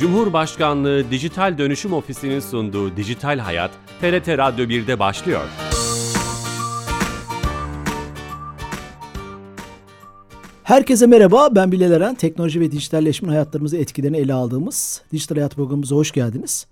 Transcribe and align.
Cumhurbaşkanlığı 0.00 1.10
Dijital 1.10 1.58
Dönüşüm 1.58 1.92
Ofisi'nin 1.92 2.40
sunduğu 2.40 2.96
Dijital 2.96 3.38
Hayat, 3.38 3.70
TRT 4.00 4.28
Radyo 4.28 4.64
1'de 4.64 4.98
başlıyor. 4.98 5.40
Herkese 10.62 11.06
merhaba, 11.06 11.54
ben 11.54 11.72
Bilal 11.72 11.92
Eren. 11.92 12.14
Teknoloji 12.14 12.60
ve 12.60 12.72
dijitalleşmenin 12.72 13.32
hayatlarımızı 13.32 13.76
etkilerini 13.76 14.16
ele 14.16 14.34
aldığımız 14.34 15.02
Dijital 15.12 15.36
Hayat 15.36 15.54
programımıza 15.54 15.96
hoş 15.96 16.12
geldiniz. 16.12 16.66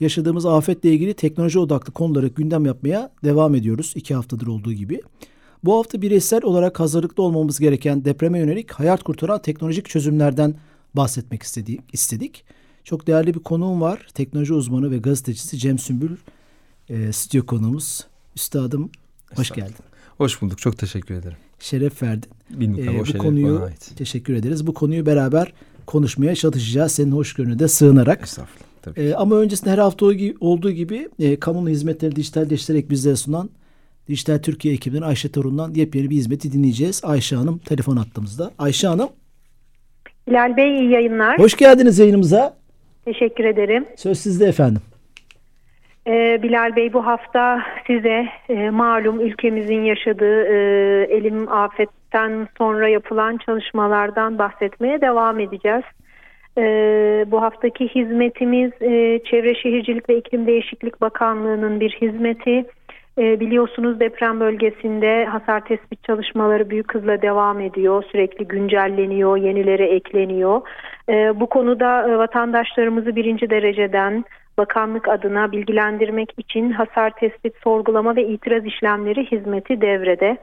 Yaşadığımız 0.00 0.46
afetle 0.46 0.90
ilgili 0.90 1.14
teknoloji 1.14 1.58
odaklı 1.58 1.92
konuları 1.92 2.26
gündem 2.26 2.66
yapmaya 2.66 3.10
devam 3.24 3.54
ediyoruz 3.54 3.92
iki 3.96 4.14
haftadır 4.14 4.46
olduğu 4.46 4.72
gibi. 4.72 5.00
Bu 5.64 5.78
hafta 5.78 6.02
bireysel 6.02 6.44
olarak 6.44 6.80
hazırlıklı 6.80 7.22
olmamız 7.22 7.58
gereken 7.58 8.04
depreme 8.04 8.38
yönelik 8.38 8.72
hayat 8.72 9.02
kurtaran 9.02 9.42
teknolojik 9.42 9.88
çözümlerden 9.88 10.54
bahsetmek 10.94 11.42
istedik. 11.42 11.80
istedik. 11.92 12.44
Çok 12.84 13.06
değerli 13.06 13.34
bir 13.34 13.40
konuğum 13.40 13.80
var. 13.80 14.06
Teknoloji 14.14 14.54
uzmanı 14.54 14.90
ve 14.90 14.98
gazetecisi 14.98 15.58
Cem 15.58 15.78
Sümbül 15.78 16.16
e, 16.88 17.12
stüdyo 17.12 17.46
konuğumuz. 17.46 18.06
Üstadım 18.36 18.90
hoş 19.34 19.50
geldin. 19.50 19.74
Hoş 20.18 20.42
bulduk. 20.42 20.58
Çok 20.58 20.78
teşekkür 20.78 21.14
ederim. 21.14 21.36
Şeref 21.58 22.02
verdin. 22.02 22.30
Bilmiyorum, 22.50 23.04
ee, 23.08 23.14
bu 23.14 23.18
konuyu 23.18 23.56
bana 23.56 23.64
ait. 23.64 23.92
teşekkür 23.96 24.34
ederiz. 24.34 24.66
Bu 24.66 24.74
konuyu 24.74 25.06
beraber 25.06 25.52
konuşmaya 25.86 26.34
çalışacağız. 26.34 26.92
Senin 26.92 27.12
hoşgörüne 27.12 27.58
de 27.58 27.68
sığınarak. 27.68 28.22
Estağfurullah. 28.22 28.64
Tabii. 28.82 29.00
Ee, 29.00 29.14
ama 29.14 29.36
öncesinde 29.36 29.70
her 29.70 29.78
hafta 29.78 30.06
olduğu 30.40 30.70
gibi 30.70 31.08
e, 31.18 31.40
kamunun 31.40 31.70
hizmetleri 31.70 32.16
dijitalleştirerek 32.16 32.90
bizlere 32.90 33.16
sunan 33.16 33.50
Dijital 34.08 34.38
Türkiye 34.38 34.74
ekibinin 34.74 35.02
Ayşe 35.02 35.28
Torun'dan 35.28 35.74
yepyeni 35.74 36.10
bir 36.10 36.16
hizmeti 36.16 36.52
dinleyeceğiz. 36.52 37.00
Ayşe 37.04 37.36
Hanım 37.36 37.58
telefon 37.58 37.96
attığımızda. 37.96 38.50
Ayşe 38.58 38.86
Hanım. 38.86 39.08
Bilal 40.28 40.56
Bey 40.56 40.78
iyi 40.78 40.90
yayınlar. 40.90 41.38
Hoş 41.38 41.56
geldiniz 41.56 41.98
yayınımıza. 41.98 42.63
Teşekkür 43.04 43.44
ederim. 43.44 43.86
Söz 43.96 44.18
sizde 44.18 44.46
efendim. 44.46 44.82
Ee, 46.06 46.42
Bilal 46.42 46.76
Bey 46.76 46.92
bu 46.92 47.06
hafta 47.06 47.62
size 47.86 48.28
e, 48.48 48.70
malum 48.70 49.20
ülkemizin 49.20 49.82
yaşadığı 49.82 50.42
e, 50.44 50.56
elim 51.10 51.52
afetten 51.52 52.48
sonra 52.58 52.88
yapılan 52.88 53.36
çalışmalardan 53.36 54.38
bahsetmeye 54.38 55.00
devam 55.00 55.40
edeceğiz. 55.40 55.84
E, 56.58 56.62
bu 57.30 57.42
haftaki 57.42 57.88
hizmetimiz 57.88 58.72
e, 58.80 59.20
Çevre 59.30 59.54
Şehircilik 59.54 60.08
ve 60.08 60.18
İklim 60.18 60.46
Değişiklik 60.46 61.00
Bakanlığı'nın 61.00 61.80
bir 61.80 61.90
hizmeti. 62.00 62.64
E, 63.18 63.40
biliyorsunuz 63.40 64.00
deprem 64.00 64.40
bölgesinde 64.40 65.24
hasar 65.24 65.64
tespit 65.64 66.04
çalışmaları 66.04 66.70
büyük 66.70 66.94
hızla 66.94 67.22
devam 67.22 67.60
ediyor. 67.60 68.04
Sürekli 68.12 68.48
güncelleniyor, 68.48 69.36
yenileri 69.36 69.84
ekleniyor. 69.84 70.60
E, 71.08 71.40
bu 71.40 71.46
konuda 71.46 72.08
e, 72.08 72.18
vatandaşlarımızı 72.18 73.16
birinci 73.16 73.50
dereceden 73.50 74.24
bakanlık 74.58 75.08
adına 75.08 75.52
bilgilendirmek 75.52 76.34
için 76.38 76.70
hasar 76.70 77.10
tespit, 77.10 77.54
sorgulama 77.64 78.16
ve 78.16 78.26
itiraz 78.26 78.66
işlemleri 78.66 79.30
hizmeti 79.30 79.80
devrede. 79.80 80.36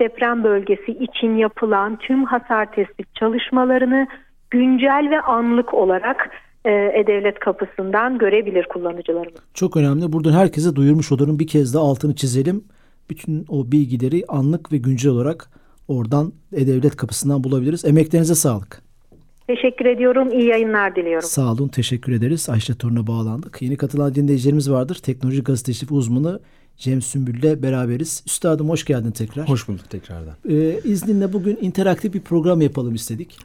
Deprem 0.00 0.44
bölgesi 0.44 0.92
için 0.92 1.36
yapılan 1.36 1.96
tüm 1.96 2.24
hasar 2.24 2.72
tespit 2.72 3.14
çalışmalarını 3.14 4.06
güncel 4.50 5.08
ve 5.10 5.20
anlık 5.20 5.74
olarak 5.74 6.30
e-Devlet 6.64 7.38
kapısından 7.38 8.18
görebilir 8.18 8.66
kullanıcılarımız. 8.68 9.40
Çok 9.54 9.76
önemli. 9.76 10.12
Buradan 10.12 10.32
herkese 10.32 10.76
duyurmuş 10.76 11.12
olalım. 11.12 11.38
Bir 11.38 11.46
kez 11.46 11.74
de 11.74 11.78
altını 11.78 12.14
çizelim. 12.14 12.64
Bütün 13.10 13.44
o 13.48 13.72
bilgileri 13.72 14.24
anlık 14.28 14.72
ve 14.72 14.76
güncel 14.76 15.12
olarak 15.12 15.50
oradan 15.88 16.32
E-Devlet 16.52 16.96
kapısından 16.96 17.44
bulabiliriz. 17.44 17.84
Emeklerinize 17.84 18.34
sağlık. 18.34 18.82
Teşekkür 19.46 19.86
ediyorum. 19.86 20.32
İyi 20.32 20.44
yayınlar 20.48 20.96
diliyorum. 20.96 21.28
Sağ 21.28 21.52
olun. 21.52 21.68
Teşekkür 21.68 22.12
ederiz. 22.12 22.48
Ayşe 22.48 22.74
Torun'a 22.74 23.06
bağlandık. 23.06 23.62
Yeni 23.62 23.76
katılan 23.76 24.14
dinleyicilerimiz 24.14 24.70
vardır. 24.70 24.94
Teknoloji 24.94 25.42
gazetecilik 25.42 25.92
uzmanı 25.92 26.40
Cem 26.76 27.02
Sümbül'le 27.02 27.62
beraberiz. 27.62 28.22
Üstadım 28.26 28.68
hoş 28.68 28.84
geldin 28.84 29.10
tekrar. 29.10 29.48
Hoş 29.48 29.68
bulduk 29.68 29.90
tekrardan. 29.90 30.34
Ee, 30.50 30.80
izninle 30.84 31.32
bugün 31.32 31.58
interaktif 31.60 32.14
bir 32.14 32.20
program 32.20 32.60
yapalım 32.60 32.94
istedik. 32.94 33.38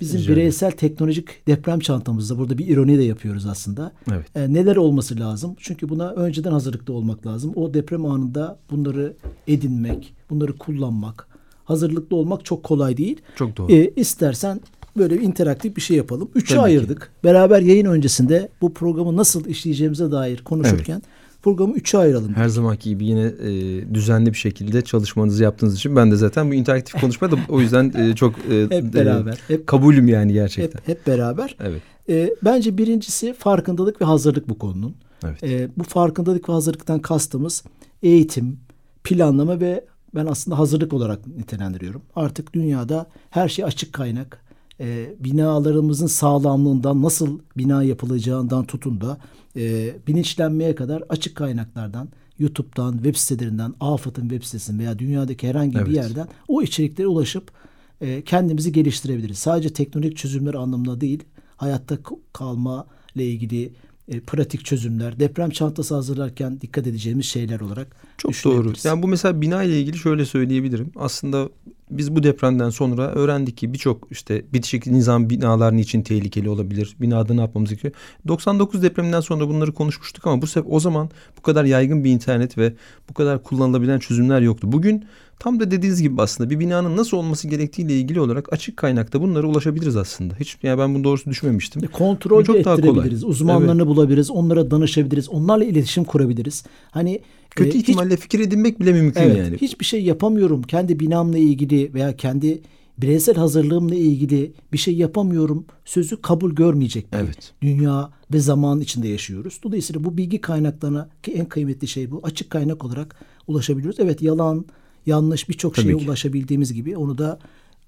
Bizim 0.00 0.20
Rica 0.20 0.32
bireysel 0.32 0.70
teknolojik 0.70 1.46
deprem 1.46 1.80
çantamızda 1.80 2.38
burada 2.38 2.58
bir 2.58 2.66
ironi 2.66 2.98
de 2.98 3.02
yapıyoruz 3.02 3.46
aslında. 3.46 3.92
Evet. 4.12 4.26
Ee, 4.34 4.52
neler 4.52 4.76
olması 4.76 5.20
lazım? 5.20 5.56
Çünkü 5.58 5.88
buna 5.88 6.10
önceden 6.10 6.52
hazırlıklı 6.52 6.94
olmak 6.94 7.26
lazım. 7.26 7.52
O 7.56 7.74
deprem 7.74 8.04
anında 8.04 8.58
bunları 8.70 9.16
edinmek, 9.48 10.14
bunları 10.30 10.58
kullanmak, 10.58 11.28
hazırlıklı 11.64 12.16
olmak 12.16 12.44
çok 12.44 12.62
kolay 12.62 12.96
değil. 12.96 13.20
Çok 13.36 13.56
doğru. 13.56 13.72
Ee, 13.72 13.92
istersen 13.96 14.60
böyle 14.96 15.14
bir 15.14 15.20
interaktif 15.20 15.76
bir 15.76 15.80
şey 15.80 15.96
yapalım. 15.96 16.30
Üçe 16.34 16.54
Tabii 16.54 16.64
ayırdık. 16.64 17.00
Ki. 17.00 17.06
Beraber 17.24 17.60
yayın 17.60 17.86
öncesinde 17.86 18.48
bu 18.60 18.74
programı 18.74 19.16
nasıl 19.16 19.46
işleyeceğimize 19.46 20.10
dair 20.10 20.44
konuşurken 20.44 20.94
evet 20.94 21.19
programı 21.42 21.74
üçe 21.74 21.98
ayıralım. 21.98 22.34
Her 22.34 22.48
zamanki 22.48 22.88
gibi 22.88 23.06
yine 23.06 23.22
e, 23.22 23.50
düzenli 23.94 24.32
bir 24.32 24.38
şekilde 24.38 24.82
çalışmanızı 24.82 25.42
yaptığınız 25.42 25.76
için 25.76 25.96
ben 25.96 26.10
de 26.10 26.16
zaten 26.16 26.50
bu 26.50 26.54
interaktif 26.54 27.00
konuşma 27.00 27.30
da 27.30 27.36
o 27.48 27.60
yüzden 27.60 27.92
e, 27.98 28.14
çok 28.14 28.34
e, 28.50 28.62
hep 28.70 28.94
beraber. 28.94 29.32
E, 29.32 29.54
hep, 29.54 29.66
kabulüm 29.66 30.08
yani 30.08 30.32
gerçekten. 30.32 30.78
Hep, 30.78 30.88
hep 30.88 31.06
beraber. 31.06 31.56
Evet. 31.60 31.82
E, 32.08 32.34
bence 32.44 32.78
birincisi 32.78 33.32
farkındalık 33.32 34.00
ve 34.00 34.04
hazırlık 34.04 34.48
bu 34.48 34.58
konunun. 34.58 34.94
Evet. 35.24 35.44
E, 35.44 35.68
bu 35.76 35.84
farkındalık 35.84 36.48
ve 36.48 36.52
hazırlıktan 36.52 36.98
kastımız 36.98 37.64
eğitim, 38.02 38.58
planlama 39.04 39.60
ve 39.60 39.84
ben 40.14 40.26
aslında 40.26 40.58
hazırlık 40.58 40.92
olarak 40.92 41.26
nitelendiriyorum. 41.26 42.02
Artık 42.16 42.52
dünyada 42.52 43.06
her 43.30 43.48
şey 43.48 43.64
açık 43.64 43.92
kaynak 43.92 44.49
e, 44.80 45.14
binalarımızın 45.20 46.06
sağlamlığından 46.06 47.02
nasıl 47.02 47.38
bina 47.56 47.82
yapılacağından 47.82 48.64
tutun 48.64 49.00
da 49.00 49.18
e, 49.56 49.94
bilinçlenmeye 50.06 50.74
kadar 50.74 51.02
açık 51.08 51.36
kaynaklardan 51.36 52.08
YouTube'dan, 52.38 52.92
web 52.92 53.14
sitelerinden, 53.14 53.74
AFAD'ın 53.80 54.22
web 54.22 54.42
sitesinden 54.42 54.78
veya 54.78 54.98
dünyadaki 54.98 55.48
herhangi 55.48 55.78
evet. 55.78 55.88
bir 55.88 55.92
yerden 55.92 56.28
o 56.48 56.62
içeriklere 56.62 57.06
ulaşıp 57.06 57.52
e, 58.00 58.22
kendimizi 58.22 58.72
geliştirebiliriz. 58.72 59.38
Sadece 59.38 59.72
teknolojik 59.72 60.16
çözümler 60.16 60.54
anlamında 60.54 61.00
değil, 61.00 61.24
hayatta 61.56 61.98
kalma 62.32 62.86
ile 63.14 63.26
ilgili 63.26 63.72
e, 64.08 64.20
pratik 64.20 64.64
çözümler, 64.64 65.20
deprem 65.20 65.50
çantası 65.50 65.94
hazırlarken 65.94 66.60
dikkat 66.60 66.86
edeceğimiz 66.86 67.26
şeyler 67.26 67.60
olarak 67.60 67.96
Çok 68.18 68.32
doğru. 68.44 68.72
Yani 68.84 69.02
bu 69.02 69.08
mesela 69.08 69.40
bina 69.40 69.62
ile 69.62 69.80
ilgili 69.80 69.98
şöyle 69.98 70.24
söyleyebilirim. 70.24 70.92
Aslında 70.96 71.48
biz 71.90 72.16
bu 72.16 72.22
depremden 72.22 72.70
sonra 72.70 73.02
öğrendik 73.02 73.56
ki 73.56 73.72
birçok 73.72 74.08
işte 74.10 74.44
bitişik 74.52 74.86
nizam 74.86 75.30
binalar 75.30 75.72
için 75.72 76.02
tehlikeli 76.02 76.48
olabilir. 76.48 76.96
Binada 77.00 77.34
ne 77.34 77.40
yapmamız 77.40 77.70
gerekiyor? 77.70 77.94
99 78.28 78.82
depreminden 78.82 79.20
sonra 79.20 79.48
bunları 79.48 79.72
konuşmuştuk 79.72 80.26
ama 80.26 80.42
bu 80.42 80.46
sefer 80.46 80.70
o 80.70 80.80
zaman 80.80 81.10
bu 81.38 81.42
kadar 81.42 81.64
yaygın 81.64 82.04
bir 82.04 82.10
internet 82.10 82.58
ve 82.58 82.72
bu 83.08 83.14
kadar 83.14 83.42
kullanılabilen 83.42 83.98
çözümler 83.98 84.40
yoktu. 84.40 84.72
Bugün 84.72 85.04
tam 85.38 85.60
da 85.60 85.70
dediğiniz 85.70 86.02
gibi 86.02 86.22
aslında 86.22 86.50
bir 86.50 86.60
binanın 86.60 86.96
nasıl 86.96 87.16
olması 87.16 87.48
gerektiğiyle 87.48 87.94
ilgili 87.98 88.20
olarak 88.20 88.52
açık 88.52 88.76
kaynakta 88.76 89.22
bunlara 89.22 89.46
ulaşabiliriz 89.46 89.96
aslında. 89.96 90.34
Hiç 90.40 90.56
yani 90.62 90.78
ben 90.78 90.94
bunu 90.94 91.04
doğrusu 91.04 91.30
düşünmemiştim. 91.30 91.82
Kontrol 91.92 92.44
çok 92.44 92.56
ettirebiliriz. 92.56 93.24
Uzmanlarını 93.24 93.82
evet. 93.82 93.86
bulabiliriz. 93.86 94.30
Onlara 94.30 94.70
danışabiliriz. 94.70 95.28
Onlarla 95.28 95.64
iletişim 95.64 96.04
kurabiliriz. 96.04 96.64
Hani 96.90 97.20
Kötü 97.50 97.76
e, 97.76 97.80
ihtimalle 97.80 98.14
hiç, 98.14 98.20
fikir 98.20 98.40
edinmek 98.40 98.80
bile 98.80 98.92
mümkün 98.92 99.20
evet, 99.20 99.38
yani. 99.38 99.56
Hiçbir 99.60 99.84
şey 99.84 100.04
yapamıyorum. 100.04 100.62
Kendi 100.62 101.00
binamla 101.00 101.38
ilgili 101.38 101.94
veya 101.94 102.16
kendi 102.16 102.62
bireysel 102.98 103.34
hazırlığımla 103.34 103.94
ilgili 103.94 104.52
bir 104.72 104.78
şey 104.78 104.96
yapamıyorum 104.96 105.64
sözü 105.84 106.22
kabul 106.22 106.54
görmeyecek 106.54 107.12
bir 107.12 107.18
evet. 107.18 107.52
dünya 107.62 108.10
ve 108.32 108.38
zaman 108.38 108.80
içinde 108.80 109.08
yaşıyoruz. 109.08 109.60
Dolayısıyla 109.62 110.04
bu 110.04 110.16
bilgi 110.16 110.40
kaynaklarına 110.40 111.08
ki 111.22 111.32
en 111.32 111.46
kıymetli 111.46 111.88
şey 111.88 112.10
bu 112.10 112.20
açık 112.22 112.50
kaynak 112.50 112.84
olarak 112.84 113.16
ulaşabiliyoruz. 113.46 114.00
Evet 114.00 114.22
yalan, 114.22 114.64
yanlış 115.06 115.48
birçok 115.48 115.76
şeye 115.76 115.96
ki. 115.96 116.04
ulaşabildiğimiz 116.04 116.72
gibi 116.72 116.96
onu 116.96 117.18
da 117.18 117.38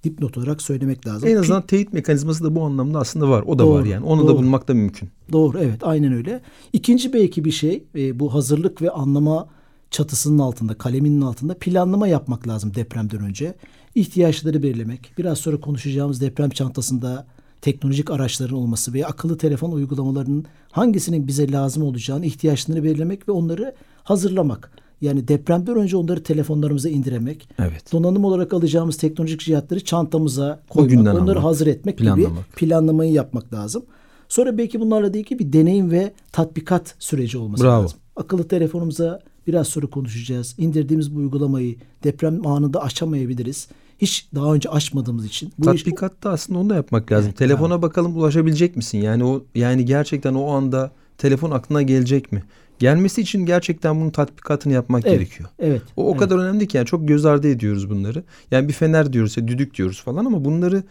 dipnot 0.04 0.38
olarak 0.38 0.62
söylemek 0.62 1.06
lazım. 1.06 1.28
En 1.28 1.36
azından 1.36 1.62
teyit 1.62 1.92
mekanizması 1.92 2.44
da 2.44 2.54
bu 2.54 2.62
anlamda 2.62 2.98
aslında 2.98 3.28
var. 3.28 3.42
O 3.46 3.58
da 3.58 3.62
doğru, 3.62 3.80
var 3.80 3.84
yani. 3.84 4.04
Onu 4.04 4.22
doğru. 4.22 4.28
da 4.28 4.36
bulmak 4.36 4.68
da 4.68 4.74
mümkün. 4.74 5.08
Doğru 5.32 5.58
evet 5.58 5.78
aynen 5.82 6.12
öyle. 6.12 6.40
İkinci 6.72 7.12
belki 7.12 7.44
bir 7.44 7.50
şey 7.50 7.84
e, 7.94 8.20
bu 8.20 8.34
hazırlık 8.34 8.82
ve 8.82 8.90
anlama 8.90 9.48
çatısının 9.90 10.38
altında, 10.38 10.74
kaleminin 10.74 11.20
altında 11.20 11.56
planlama 11.60 12.08
yapmak 12.08 12.48
lazım 12.48 12.74
depremden 12.74 13.20
önce. 13.20 13.54
İhtiyaçları 13.94 14.62
belirlemek. 14.62 15.12
Biraz 15.18 15.38
sonra 15.38 15.60
konuşacağımız 15.60 16.20
deprem 16.20 16.50
çantasında 16.50 17.26
teknolojik 17.60 18.10
araçların 18.10 18.56
olması 18.56 18.92
veya 18.92 19.06
akıllı 19.06 19.38
telefon 19.38 19.72
uygulamalarının 19.72 20.44
hangisinin 20.70 21.28
bize 21.28 21.52
lazım 21.52 21.82
olacağını, 21.82 22.26
ihtiyaçlarını 22.26 22.84
belirlemek 22.84 23.28
ve 23.28 23.32
onları 23.32 23.74
hazırlamak. 24.04 24.72
Yani 25.02 25.28
depremden 25.28 25.76
önce 25.76 25.96
onları 25.96 26.22
telefonlarımıza 26.22 26.88
indiremek. 26.88 27.48
Evet. 27.58 27.92
Donanım 27.92 28.24
olarak 28.24 28.52
alacağımız 28.52 28.96
teknolojik 28.96 29.40
cihazları 29.40 29.84
çantamıza 29.84 30.62
koymak, 30.68 31.14
onları 31.14 31.38
almak, 31.38 31.44
hazır 31.44 31.66
etmek 31.66 31.98
planlamak. 31.98 32.30
gibi 32.30 32.56
planlamayı 32.56 33.12
yapmak 33.12 33.52
lazım. 33.52 33.84
Sonra 34.28 34.58
belki 34.58 34.80
bunlarla 34.80 35.08
ilgili 35.08 35.38
bir 35.38 35.52
deneyim 35.52 35.90
ve 35.90 36.12
tatbikat 36.32 36.94
süreci 36.98 37.38
olması 37.38 37.64
Bravo. 37.64 37.82
lazım. 37.82 37.98
Akıllı 38.16 38.48
telefonumuza 38.48 39.20
biraz 39.46 39.68
sonra 39.68 39.86
konuşacağız. 39.86 40.54
İndirdiğimiz 40.58 41.14
bu 41.14 41.18
uygulamayı 41.18 41.76
deprem 42.04 42.46
anında 42.46 42.82
açamayabiliriz. 42.82 43.68
hiç 43.98 44.28
daha 44.34 44.54
önce 44.54 44.68
açmadığımız 44.68 45.26
için. 45.26 45.52
Bu 45.58 45.64
Tatbikatta 45.64 46.28
iş... 46.28 46.34
aslında 46.34 46.58
onu 46.58 46.70
da 46.70 46.74
yapmak 46.74 47.12
lazım. 47.12 47.28
Evet, 47.28 47.38
Telefona 47.38 47.72
yani. 47.72 47.82
bakalım 47.82 48.16
ulaşabilecek 48.16 48.76
misin? 48.76 48.98
Yani 48.98 49.24
o 49.24 49.44
yani 49.54 49.84
gerçekten 49.84 50.34
o 50.34 50.46
anda 50.50 50.90
telefon 51.22 51.50
aklına 51.50 51.82
gelecek 51.82 52.32
mi? 52.32 52.42
Gelmesi 52.78 53.20
için 53.20 53.46
gerçekten 53.46 54.00
bunun 54.00 54.10
tatbikatını 54.10 54.72
yapmak 54.72 55.06
evet, 55.06 55.18
gerekiyor. 55.18 55.48
Evet. 55.58 55.82
O 55.96 56.06
o 56.06 56.10
evet. 56.10 56.20
kadar 56.20 56.38
önemli 56.38 56.68
ki 56.68 56.76
yani 56.76 56.86
çok 56.86 57.08
göz 57.08 57.24
ardı 57.26 57.48
ediyoruz 57.48 57.90
bunları. 57.90 58.24
Yani 58.50 58.68
bir 58.68 58.72
fener 58.72 59.12
diyoruz, 59.12 59.36
düdük 59.36 59.74
diyoruz 59.74 60.02
falan 60.02 60.24
ama 60.24 60.44
bunları 60.44 60.82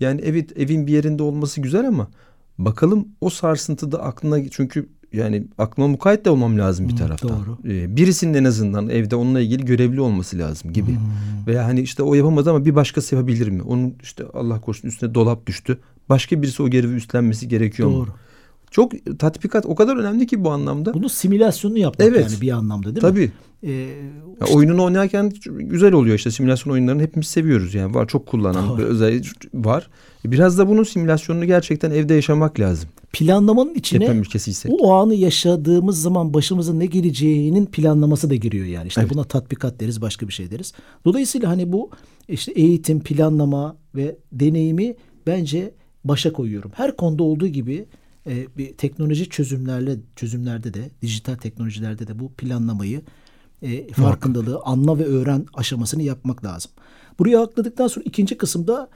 yani 0.00 0.20
evet 0.24 0.58
evin 0.58 0.86
bir 0.86 0.92
yerinde 0.92 1.22
olması 1.22 1.60
güzel 1.60 1.88
ama 1.88 2.08
bakalım 2.58 3.08
o 3.20 3.30
sarsıntıda 3.30 4.02
aklına 4.02 4.48
çünkü 4.50 4.88
yani 5.12 5.46
aklıma 5.58 5.88
mukayyet 5.88 6.24
de 6.24 6.30
olmam 6.30 6.58
lazım 6.58 6.88
bir 6.88 6.96
taraftan. 6.96 7.30
doğru. 7.30 7.58
Ee, 7.64 7.96
birisinin 7.96 8.34
en 8.34 8.44
azından 8.44 8.88
evde 8.88 9.16
onunla 9.16 9.40
ilgili 9.40 9.64
görevli 9.64 10.00
olması 10.00 10.38
lazım 10.38 10.72
gibi. 10.72 10.90
Hmm. 10.90 11.46
Veya 11.46 11.64
hani 11.64 11.80
işte 11.80 12.02
o 12.02 12.14
yapamadı 12.14 12.50
ama 12.50 12.64
bir 12.64 12.74
başkası 12.74 13.14
yapabilir 13.14 13.48
mi? 13.48 13.62
Onun 13.62 13.94
işte 14.02 14.24
Allah 14.34 14.60
korusun 14.60 14.88
üstüne 14.88 15.14
dolap 15.14 15.46
düştü. 15.46 15.78
Başka 16.08 16.42
birisi 16.42 16.62
o 16.62 16.68
görevi 16.70 16.94
üstlenmesi 16.94 17.48
gerekiyor 17.48 17.90
doğru. 17.90 18.06
mu? 18.06 18.14
Çok 18.74 18.92
tatbikat 19.18 19.66
o 19.66 19.74
kadar 19.74 19.96
önemli 19.96 20.26
ki 20.26 20.44
bu 20.44 20.50
anlamda. 20.50 20.94
Bunu 20.94 21.08
simülasyonunu 21.08 21.78
yapmak 21.78 22.08
evet. 22.08 22.30
yani 22.30 22.40
bir 22.40 22.50
anlamda 22.50 22.84
değil 22.84 23.00
Tabii. 23.00 23.20
mi? 23.20 23.32
Tabii. 23.60 23.72
Ee, 23.72 23.88
işte, 24.42 24.54
oyununu 24.54 24.84
oynarken 24.84 25.32
güzel 25.46 25.92
oluyor 25.92 26.16
işte 26.16 26.30
simülasyon 26.30 26.72
oyunlarını 26.72 27.02
hepimiz 27.02 27.26
seviyoruz 27.26 27.74
yani 27.74 27.94
var 27.94 28.08
çok 28.08 28.26
kullanan 28.26 28.78
özellik 28.78 29.26
var. 29.54 29.90
Biraz 30.24 30.58
da 30.58 30.68
bunun 30.68 30.82
simülasyonunu 30.82 31.44
gerçekten 31.44 31.90
evde 31.90 32.14
yaşamak 32.14 32.60
lazım. 32.60 32.88
Planlamanın 33.12 33.74
içine 33.74 34.00
Deprem 34.00 34.20
ülkesiysek. 34.20 34.72
o 34.78 34.94
anı 34.94 35.14
yaşadığımız 35.14 36.02
zaman 36.02 36.34
başımıza 36.34 36.74
ne 36.74 36.86
geleceğinin 36.86 37.66
planlaması 37.66 38.30
da 38.30 38.34
giriyor 38.34 38.66
yani. 38.66 38.88
İşte 38.88 39.00
evet. 39.00 39.14
buna 39.14 39.24
tatbikat 39.24 39.80
deriz 39.80 40.00
başka 40.00 40.28
bir 40.28 40.32
şey 40.32 40.50
deriz. 40.50 40.72
Dolayısıyla 41.04 41.48
hani 41.48 41.72
bu 41.72 41.90
işte 42.28 42.52
eğitim, 42.52 43.00
planlama 43.00 43.76
ve 43.94 44.16
deneyimi 44.32 44.94
bence 45.26 45.74
başa 46.04 46.32
koyuyorum. 46.32 46.70
Her 46.74 46.96
konuda 46.96 47.22
olduğu 47.22 47.46
gibi 47.46 47.86
e, 48.26 48.46
bir 48.56 48.76
teknoloji 48.76 49.28
çözümlerle 49.28 49.96
çözümlerde 50.16 50.74
de 50.74 50.90
dijital 51.02 51.34
teknolojilerde 51.34 52.06
de 52.06 52.18
bu 52.18 52.32
planlamayı 52.32 53.02
e, 53.62 53.92
farkındalığı 53.92 54.60
anla 54.64 54.98
ve 54.98 55.04
öğren 55.04 55.46
aşamasını 55.54 56.02
yapmak 56.02 56.44
lazım. 56.44 56.70
Buraya 57.18 57.42
atladıktan 57.42 57.86
sonra 57.86 58.04
ikinci 58.04 58.38
kısımda 58.38 58.88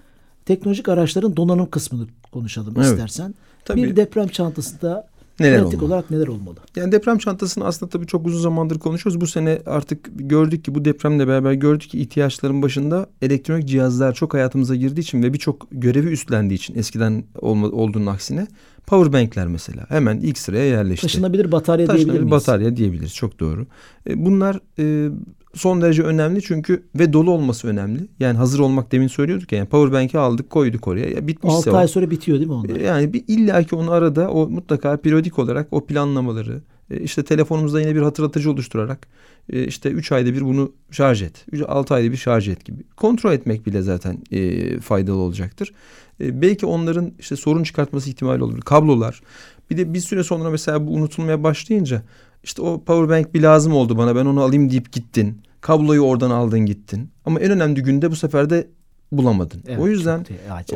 teknolojik 0.44 0.88
araçların 0.88 1.36
donanım 1.36 1.70
kısmını 1.70 2.06
konuşalım 2.32 2.74
evet. 2.76 2.86
istersen. 2.86 3.34
Tabii. 3.64 3.82
Bir 3.82 3.96
deprem 3.96 4.28
çantasında 4.28 5.08
neler 5.40 5.60
pratik 5.60 5.82
olmalı? 5.82 5.94
olarak 5.94 6.10
neler 6.10 6.28
olmalı? 6.28 6.56
Yani 6.76 6.92
deprem 6.92 7.18
çantasını 7.18 7.64
aslında 7.64 7.90
tabii 7.90 8.06
çok 8.06 8.26
uzun 8.26 8.40
zamandır 8.40 8.78
konuşuyoruz. 8.78 9.20
Bu 9.20 9.26
sene 9.26 9.62
artık 9.66 10.08
gördük 10.14 10.64
ki 10.64 10.74
bu 10.74 10.84
depremle 10.84 11.28
beraber 11.28 11.52
gördük 11.52 11.90
ki 11.90 12.00
ihtiyaçların 12.00 12.62
başında 12.62 13.06
elektronik 13.22 13.68
cihazlar 13.68 14.14
çok 14.14 14.34
hayatımıza 14.34 14.74
girdiği 14.74 15.00
için 15.00 15.22
ve 15.22 15.32
birçok 15.32 15.66
görevi 15.70 16.08
üstlendiği 16.08 16.58
için 16.58 16.74
eskiden 16.74 17.24
olma, 17.40 17.66
olduğunun 17.66 18.06
aksine 18.06 18.46
powerbankler 18.88 19.46
mesela 19.46 19.86
hemen 19.88 20.20
ilk 20.20 20.38
sıraya 20.38 20.64
yerleşti. 20.64 21.02
Taşınabilir 21.06 21.52
batarya 21.52 21.86
Taşınabilir 21.86 22.04
diyebilir 22.06 22.20
miyiz? 22.20 22.30
batarya 22.30 22.76
diyebiliriz. 22.76 23.14
Çok 23.14 23.40
doğru. 23.40 23.66
E, 24.08 24.24
bunlar 24.24 24.60
e, 24.78 25.10
son 25.54 25.82
derece 25.82 26.02
önemli 26.02 26.42
çünkü 26.42 26.82
ve 26.94 27.12
dolu 27.12 27.30
olması 27.30 27.68
önemli. 27.68 28.08
Yani 28.20 28.38
hazır 28.38 28.58
olmak 28.58 28.92
demin 28.92 29.08
söylüyorduk 29.08 29.52
ya. 29.52 29.58
Yani 29.58 29.68
powerbank'i 29.68 30.18
aldık 30.18 30.50
koyduk 30.50 30.88
oraya. 30.88 31.10
Ya 31.10 31.26
bitmişse 31.26 31.70
6 31.70 31.76
ay 31.76 31.88
sonra 31.88 32.10
bitiyor 32.10 32.38
değil 32.38 32.48
mi 32.48 32.54
onlar? 32.54 32.76
Yani 32.76 33.12
bir 33.12 33.24
illaki 33.28 33.76
onu 33.76 33.90
arada 33.90 34.30
o 34.30 34.48
mutlaka 34.48 34.96
periyodik 34.96 35.38
olarak 35.38 35.68
o 35.70 35.86
planlamaları 35.86 36.62
e, 36.90 37.00
işte 37.00 37.24
telefonumuzda 37.24 37.80
yine 37.80 37.94
bir 37.94 38.02
hatırlatıcı 38.02 38.50
oluşturarak 38.50 39.08
e, 39.52 39.64
işte 39.64 39.90
3 39.90 40.12
ayda 40.12 40.34
bir 40.34 40.44
bunu 40.44 40.72
şarj 40.90 41.22
et. 41.22 41.46
6 41.66 41.94
ayda 41.94 42.12
bir 42.12 42.16
şarj 42.16 42.48
et 42.48 42.64
gibi. 42.64 42.82
Kontrol 42.96 43.32
etmek 43.32 43.66
bile 43.66 43.82
zaten 43.82 44.18
e, 44.30 44.80
faydalı 44.80 45.16
olacaktır. 45.16 45.72
E, 46.20 46.42
belki 46.42 46.66
onların 46.66 47.12
işte 47.18 47.36
sorun 47.36 47.62
çıkartması 47.62 48.10
ihtimali 48.10 48.42
olabilir. 48.42 48.62
Kablolar. 48.62 49.22
Bir 49.70 49.76
de 49.76 49.94
bir 49.94 50.00
süre 50.00 50.24
sonra 50.24 50.50
mesela 50.50 50.86
bu 50.86 50.90
unutulmaya 50.90 51.42
başlayınca 51.42 52.02
işte 52.42 52.62
o 52.62 52.84
power 52.84 53.08
bank 53.08 53.34
bir 53.34 53.42
lazım 53.42 53.72
oldu 53.72 53.98
bana 53.98 54.16
ben 54.16 54.26
onu 54.26 54.42
alayım 54.42 54.70
deyip 54.70 54.92
gittin. 54.92 55.42
Kabloyu 55.60 56.00
oradan 56.00 56.30
aldın 56.30 56.60
gittin. 56.60 57.10
Ama 57.24 57.40
en 57.40 57.50
önemli 57.50 57.82
günde 57.82 58.10
bu 58.10 58.16
sefer 58.16 58.50
de 58.50 58.68
bulamadın. 59.12 59.62
Evet, 59.66 59.80
o 59.80 59.88
yüzden 59.88 60.26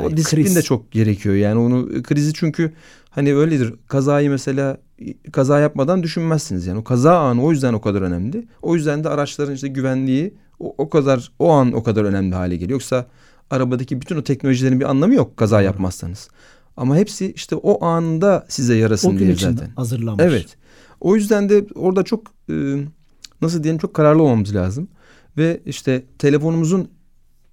o 0.04 0.16
disiplin 0.16 0.44
kriz. 0.44 0.56
de 0.56 0.62
çok 0.62 0.90
gerekiyor. 0.90 1.34
Yani 1.34 1.60
onu 1.60 2.02
krizi 2.02 2.32
çünkü 2.34 2.72
hani 3.10 3.34
öyledir. 3.34 3.74
Kazayı 3.88 4.30
mesela 4.30 4.78
kaza 5.32 5.60
yapmadan 5.60 6.02
düşünmezsiniz. 6.02 6.66
Yani 6.66 6.78
o 6.78 6.84
kaza 6.84 7.18
anı 7.18 7.44
o 7.44 7.50
yüzden 7.50 7.72
o 7.72 7.80
kadar 7.80 8.02
önemli. 8.02 8.46
O 8.62 8.74
yüzden 8.74 9.04
de 9.04 9.08
araçların 9.08 9.54
işte 9.54 9.68
güvenliği 9.68 10.34
o, 10.58 10.74
o 10.78 10.88
kadar 10.88 11.32
o 11.38 11.50
an 11.50 11.72
o 11.72 11.82
kadar 11.82 12.04
önemli 12.04 12.34
hale 12.34 12.56
geliyor. 12.56 12.70
Yoksa 12.70 13.06
arabadaki 13.50 14.00
bütün 14.00 14.16
o 14.16 14.22
teknolojilerin 14.22 14.80
bir 14.80 14.90
anlamı 14.90 15.14
yok 15.14 15.36
kaza 15.36 15.62
yapmazsanız. 15.62 16.28
Ama 16.76 16.96
hepsi 16.96 17.32
işte 17.32 17.56
o 17.56 17.84
anda 17.84 18.46
size 18.48 18.76
yarasın 18.76 19.16
o 19.16 19.18
diye 19.18 19.34
zaten. 19.34 19.70
hazırlanmış. 19.76 20.24
Evet. 20.24 20.56
O 21.00 21.16
yüzden 21.16 21.48
de 21.48 21.66
orada 21.74 22.02
çok 22.02 22.26
e, 22.50 22.54
nasıl 23.42 23.62
diyelim 23.62 23.78
çok 23.78 23.94
kararlı 23.94 24.22
olmamız 24.22 24.54
lazım. 24.54 24.88
Ve 25.36 25.60
işte 25.66 26.02
telefonumuzun 26.18 26.88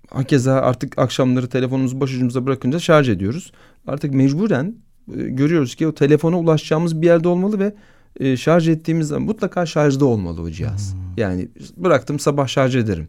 hakeza 0.09 0.53
artık 0.53 0.99
akşamları 0.99 1.49
telefonumuzu 1.49 1.99
başucumuza 1.99 2.45
bırakınca 2.45 2.79
şarj 2.79 3.09
ediyoruz. 3.09 3.51
Artık 3.87 4.13
mecburen 4.13 4.75
e, 5.17 5.21
görüyoruz 5.21 5.75
ki 5.75 5.87
o 5.87 5.95
telefona 5.95 6.39
ulaşacağımız 6.39 7.01
bir 7.01 7.05
yerde 7.05 7.27
olmalı 7.27 7.59
ve 7.59 7.75
e, 8.19 8.37
şarj 8.37 8.69
ettiğimiz 8.69 9.07
zaman 9.07 9.23
mutlaka 9.23 9.65
şarjda 9.65 10.05
olmalı 10.05 10.41
o 10.41 10.49
cihaz. 10.49 10.93
Hmm. 10.93 10.99
Yani 11.17 11.47
bıraktım 11.77 12.19
sabah 12.19 12.47
şarj 12.47 12.75
ederim. 12.75 13.07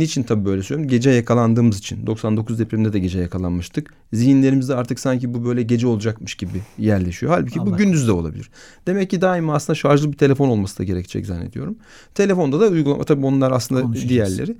Niçin 0.00 0.22
tabii 0.22 0.44
böyle 0.44 0.62
söylüyorum? 0.62 0.90
Gece 0.90 1.10
yakalandığımız 1.10 1.78
için. 1.78 2.06
99 2.06 2.58
depreminde 2.58 2.92
de 2.92 2.98
gece 2.98 3.18
yakalanmıştık. 3.18 3.94
Zihinlerimizde 4.12 4.74
artık 4.74 5.00
sanki 5.00 5.34
bu 5.34 5.44
böyle 5.44 5.62
gece 5.62 5.86
olacakmış 5.86 6.34
gibi 6.34 6.62
yerleşiyor. 6.78 7.32
Halbuki 7.32 7.60
Allah 7.60 7.66
bu 7.66 7.76
gündüz 7.76 8.08
de 8.08 8.12
olabilir. 8.12 8.50
Demek 8.86 9.10
ki 9.10 9.20
daima 9.20 9.54
aslında 9.54 9.74
şarjlı 9.74 10.12
bir 10.12 10.16
telefon 10.16 10.48
olması 10.48 10.78
da 10.78 10.84
gerekecek 10.84 11.26
zannediyorum. 11.26 11.76
Telefonda 12.14 12.60
da 12.60 12.68
uygulama 12.68 13.04
tabii 13.04 13.26
onlar 13.26 13.52
aslında 13.52 13.94
diğerleri. 14.08 14.56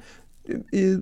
Ee, 0.75 0.95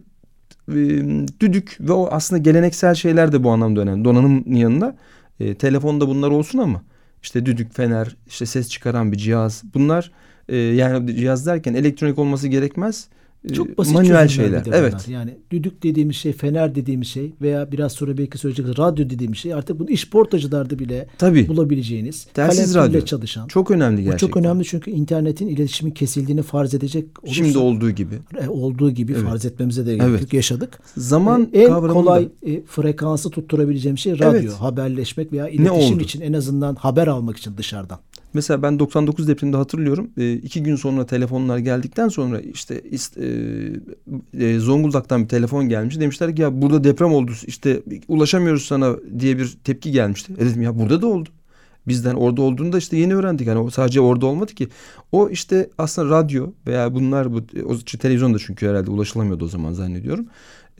düdük 1.41 1.77
ve 1.81 1.93
o 1.93 2.09
aslında 2.11 2.43
geleneksel 2.43 2.95
şeyler 2.95 3.33
de 3.33 3.45
bu 3.45 3.51
anlamda 3.51 3.81
önemli. 3.81 4.05
Donanım 4.05 4.57
yanında 4.57 4.97
e, 5.41 5.55
telefonda 5.55 6.09
bunlar 6.09 6.31
olsun 6.31 6.59
ama 6.59 6.83
işte 7.23 7.47
düdük, 7.47 7.75
fener, 7.75 8.17
işte 8.27 8.47
ses 8.47 8.69
çıkaran 8.69 9.13
bir 9.13 9.17
cihaz. 9.17 9.63
Bunlar 9.75 10.13
e, 10.49 10.57
yani 10.57 11.17
cihaz 11.17 11.47
derken 11.47 11.75
elektronik 11.75 12.19
olması 12.19 12.49
gerekmez 12.49 13.09
çok 13.53 13.79
basit 13.79 13.95
manuel 13.95 14.29
şeyler. 14.29 14.63
Evet. 14.73 15.09
Yani 15.09 15.39
düdük 15.51 15.83
dediğimiz 15.83 16.17
şey, 16.17 16.33
fener 16.33 16.75
dediğimiz 16.75 17.09
şey 17.09 17.33
veya 17.43 17.73
biraz 17.73 17.93
sonra 17.93 18.19
belki 18.19 18.39
söyleyeceğiz 18.39 18.79
radyo 18.79 19.11
dediğimiz 19.11 19.39
şey 19.39 19.55
artık 19.55 19.79
bunu 19.79 19.91
iş 19.91 20.11
portacılarda 20.11 20.79
bile 20.79 21.07
Tabii. 21.19 21.49
bulabileceğiniz. 21.49 22.27
Telsiz 22.35 22.75
radyo. 22.75 23.05
çalışan. 23.05 23.49
Çok 23.49 23.71
önemli 23.71 24.03
gerçekten. 24.03 24.29
Bu 24.29 24.33
çok 24.33 24.37
önemli 24.37 24.65
çünkü 24.65 24.91
internetin 24.91 25.49
iletişimin 25.49 25.93
kesildiğini 25.93 26.43
farz 26.43 26.75
edecek 26.75 27.05
olursa. 27.23 27.35
Şimdi 27.35 27.59
olduğu 27.59 27.91
gibi. 27.91 28.15
E, 28.45 28.49
olduğu 28.49 28.91
gibi 28.91 29.13
evet. 29.13 29.25
farz 29.25 29.45
etmemize 29.45 29.87
de 29.87 29.97
gerek 29.97 30.09
evet. 30.09 30.33
yaşadık. 30.33 30.79
Zaman 30.97 31.49
e, 31.53 31.63
en 31.63 31.89
kolay 31.89 32.29
e, 32.47 32.63
frekansı 32.63 33.31
tutturabileceğim 33.31 33.99
şey 33.99 34.13
radyo. 34.19 34.31
Evet. 34.31 34.53
Haberleşmek 34.53 35.33
veya 35.33 35.49
iletişim 35.49 36.01
için 36.01 36.21
en 36.21 36.33
azından 36.33 36.75
haber 36.75 37.07
almak 37.07 37.37
için 37.37 37.57
dışarıdan. 37.57 37.99
Mesela 38.35 38.63
ben 38.63 38.79
99 38.79 39.29
depreminde 39.29 39.57
hatırlıyorum. 39.57 40.11
E, 40.17 40.33
iki 40.33 40.63
gün 40.63 40.77
sonra 40.77 41.07
telefonlar 41.07 41.59
geldikten 41.59 42.09
sonra 42.09 42.41
işte 42.41 42.83
e, 43.17 44.47
e, 44.47 44.59
Zonguldak'tan 44.59 45.23
bir 45.23 45.29
telefon 45.29 45.69
gelmiş. 45.69 46.01
Demişler 46.01 46.37
ki 46.37 46.43
ya 46.43 46.63
burada 46.63 46.85
deprem 46.85 47.13
oldu 47.13 47.33
işte 47.47 47.83
ulaşamıyoruz 48.09 48.65
sana 48.65 48.97
diye 49.19 49.39
bir 49.39 49.59
tepki 49.65 49.93
gelmişti. 49.93 50.33
E 50.39 50.47
dedim 50.47 50.63
ya 50.63 50.79
burada 50.79 51.03
da 51.03 51.07
oldu. 51.07 51.29
Bizden 51.89 52.15
orada 52.15 52.43
olduğunu 52.43 52.73
da 52.73 52.79
işte 52.79 52.97
yeni 52.97 53.15
öğrendik. 53.15 53.47
Yani 53.47 53.71
sadece 53.71 54.01
orada 54.01 54.27
olmadı 54.27 54.55
ki. 54.55 54.69
O 55.13 55.29
işte 55.29 55.71
aslında 55.79 56.11
radyo 56.11 56.51
veya 56.67 56.95
bunlar 56.95 57.33
bu 57.33 57.43
o 57.65 57.79
televizyon 57.99 58.35
da 58.35 58.39
çünkü 58.39 58.69
herhalde 58.69 58.91
ulaşılamıyordu 58.91 59.45
o 59.45 59.49
zaman 59.49 59.73
zannediyorum. 59.73 60.27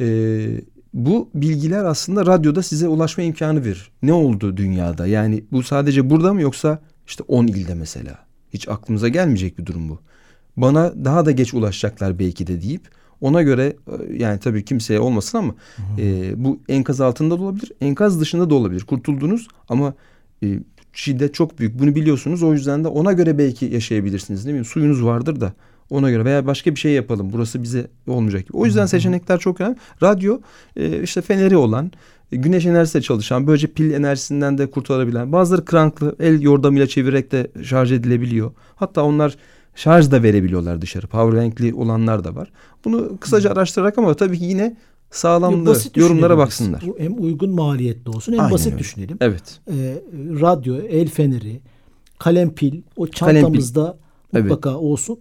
Ee, 0.01 0.61
bu 0.95 1.31
bilgiler 1.35 1.85
aslında 1.85 2.27
radyoda 2.27 2.63
size 2.63 2.89
ulaşma 2.89 3.25
imkanı 3.25 3.65
verir. 3.65 3.91
Ne 4.03 4.13
oldu 4.13 4.57
dünyada? 4.57 5.07
Yani 5.07 5.45
bu 5.53 5.63
sadece 5.63 6.11
burada 6.11 6.35
mı 6.35 6.43
yoksa 6.43 6.81
işte 7.09 7.25
10 7.29 7.47
ilde 7.47 7.75
mesela. 7.75 8.19
Hiç 8.55 8.69
aklımıza 8.69 9.09
gelmeyecek 9.09 9.59
bir 9.59 9.67
durum 9.67 9.89
bu. 9.89 10.01
Bana 10.57 11.05
daha 11.05 11.27
da 11.27 11.31
geç 11.31 11.55
ulaşacaklar 11.55 12.19
belki 12.19 12.47
de 12.47 12.63
deyip 12.63 12.89
ona 13.21 13.43
göre 13.43 13.77
e, 13.87 14.17
yani 14.17 14.41
tabii 14.41 14.65
kimseye 14.65 15.01
olmasın 15.01 15.39
ama 15.39 15.55
e, 15.99 16.33
bu 16.45 16.61
enkaz 16.69 17.01
altında 17.01 17.39
da 17.39 17.43
olabilir. 17.43 17.73
Enkaz 17.81 18.21
dışında 18.21 18.51
da 18.51 18.55
olabilir. 18.55 18.81
Kurtuldunuz 18.81 19.49
ama 19.69 19.95
e, 20.43 20.61
şiddet 20.93 21.35
çok 21.35 21.59
büyük. 21.59 21.79
Bunu 21.79 21.95
biliyorsunuz. 21.95 22.43
O 22.43 22.53
yüzden 22.53 22.85
de 22.85 22.89
ona 22.89 23.13
göre 23.13 23.39
belki 23.39 23.67
yaşayabilirsiniz. 23.67 24.45
Ne 24.45 24.49
bileyim 24.49 24.65
suyunuz 24.65 25.05
vardır 25.05 25.41
da 25.41 25.53
ona 25.91 26.11
göre 26.11 26.25
veya 26.25 26.47
başka 26.47 26.71
bir 26.75 26.81
şey 26.81 26.93
yapalım. 26.93 27.33
Burası 27.33 27.63
bize 27.63 27.87
olmayacak 28.07 28.47
gibi. 28.47 28.57
O 28.57 28.65
yüzden 28.67 28.87
seçenekler 28.87 29.39
çok 29.39 29.61
önemli. 29.61 29.77
Radyo 30.03 30.41
e, 30.77 31.03
işte 31.03 31.21
feneri 31.21 31.57
olan 31.57 31.91
güneş 32.31 32.67
enerjisiyle 32.67 33.03
çalışan 33.03 33.47
böylece 33.47 33.67
pil 33.67 33.91
enerjisinden 33.91 34.59
de 34.59 34.71
kurtulabilen 34.71 35.33
bazıları 35.33 35.65
kranklı 35.65 36.17
el 36.21 36.41
yordamıyla 36.43 36.87
çevirerek 36.87 37.33
de 37.33 37.51
şarj 37.63 37.93
edilebiliyor. 37.93 38.51
Hatta 38.77 39.03
onlar 39.03 39.37
şarj 39.75 40.11
da 40.11 40.23
verebiliyorlar 40.23 40.81
dışarı. 40.83 41.07
Powerbank'li 41.07 41.75
olanlar 41.75 42.25
da 42.25 42.35
var. 42.37 42.51
Bunu 42.85 43.19
kısaca 43.21 43.51
araştırarak 43.51 43.99
ama 43.99 44.15
tabii 44.15 44.39
ki 44.39 44.45
yine 44.45 44.77
sağlamlığı 45.11 45.67
Basit 45.71 45.97
yorumlara 45.97 46.39
baksınlar. 46.39 46.83
Bu 46.87 46.97
hem 46.99 47.23
uygun 47.23 47.51
maliyetli 47.51 48.11
olsun 48.11 48.33
hem 48.33 48.41
Aynen 48.41 48.53
basit 48.53 48.67
öyle. 48.67 48.79
düşünelim. 48.79 49.17
Evet. 49.21 49.61
Ee, 49.71 49.73
radyo, 50.41 50.77
el 50.77 51.09
feneri, 51.09 51.61
kalem 52.19 52.55
pil 52.55 52.83
o 52.97 53.07
çantamızda 53.07 53.97
Evet. 54.35 54.45
mutlaka 54.45 54.77
olsun. 54.77 55.19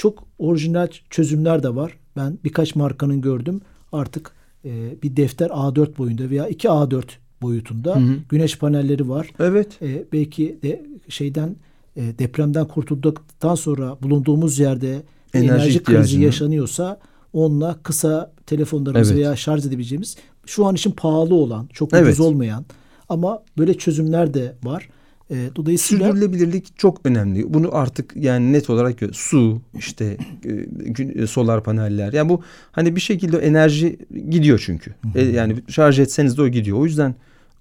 Çok 0.00 0.24
orijinal 0.38 0.88
çözümler 1.10 1.62
de 1.62 1.74
var. 1.74 1.98
Ben 2.16 2.38
birkaç 2.44 2.74
markanın 2.74 3.20
gördüm. 3.20 3.60
Artık 3.92 4.32
e, 4.64 5.02
bir 5.02 5.16
defter 5.16 5.50
A4 5.50 5.98
boyunda 5.98 6.30
veya 6.30 6.48
2 6.48 6.68
A4 6.68 7.02
boyutunda 7.42 7.96
Hı 7.96 8.00
hı. 8.00 8.16
güneş 8.28 8.58
panelleri 8.58 9.08
var. 9.08 9.30
Evet. 9.40 9.82
E, 9.82 10.04
belki 10.12 10.58
de 10.62 10.86
şeyden 11.08 11.56
e, 11.96 12.18
depremden 12.18 12.68
kurtulduktan 12.68 13.54
sonra 13.54 13.96
bulunduğumuz 14.02 14.58
yerde 14.58 15.02
Enerji 15.34 15.48
enerji, 15.52 15.82
krizi 15.82 16.20
yaşanıyorsa 16.22 17.00
onunla 17.32 17.78
kısa 17.82 18.32
telefonlarımızı 18.46 19.12
Evet. 19.12 19.22
veya 19.24 19.36
şarj 19.36 19.66
edebileceğimiz 19.66 20.16
şu 20.46 20.66
an 20.66 20.74
için 20.74 20.90
pahalı 20.90 21.34
olan, 21.34 21.68
çok 21.72 21.94
Evet. 21.94 22.04
ucuz 22.04 22.20
olmayan 22.20 22.64
ama 23.08 23.42
böyle 23.58 23.74
çözümler 23.74 24.34
de 24.34 24.56
var. 24.62 24.88
E, 25.30 25.50
dolayısıyla 25.56 26.06
Sürdürülebilirlik 26.06 26.78
çok 26.78 27.06
önemli. 27.06 27.54
Bunu 27.54 27.74
artık 27.74 28.16
yani 28.16 28.52
net 28.52 28.70
olarak 28.70 28.98
su, 29.12 29.62
işte 29.78 30.16
e, 30.44 31.22
e, 31.22 31.26
solar 31.26 31.64
paneller. 31.64 32.12
Yani 32.12 32.28
bu 32.28 32.42
hani 32.72 32.96
bir 32.96 33.00
şekilde 33.00 33.38
enerji 33.38 33.98
gidiyor 34.30 34.62
çünkü. 34.66 34.94
E, 35.14 35.22
yani 35.22 35.56
şarj 35.68 35.98
etseniz 35.98 36.38
de 36.38 36.42
o 36.42 36.48
gidiyor. 36.48 36.78
O 36.78 36.84
yüzden 36.84 37.14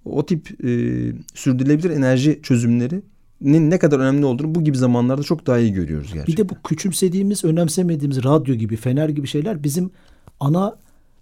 o 0.05 0.25
tip 0.25 0.65
e, 0.65 0.69
sürdürülebilir 1.33 1.89
enerji 1.89 2.39
çözümlerinin 2.43 3.69
ne 3.69 3.79
kadar 3.79 3.99
önemli 3.99 4.25
olduğunu 4.25 4.55
bu 4.55 4.63
gibi 4.63 4.77
zamanlarda 4.77 5.23
çok 5.23 5.47
daha 5.47 5.59
iyi 5.59 5.73
görüyoruz 5.73 6.13
gerçekten. 6.13 6.33
bir 6.33 6.37
de 6.37 6.49
bu 6.49 6.53
küçümsediğimiz, 6.63 7.45
önemsemediğimiz 7.45 8.23
radyo 8.23 8.55
gibi, 8.55 8.75
fener 8.75 9.09
gibi 9.09 9.27
şeyler 9.27 9.63
bizim 9.63 9.91
ana 10.39 10.77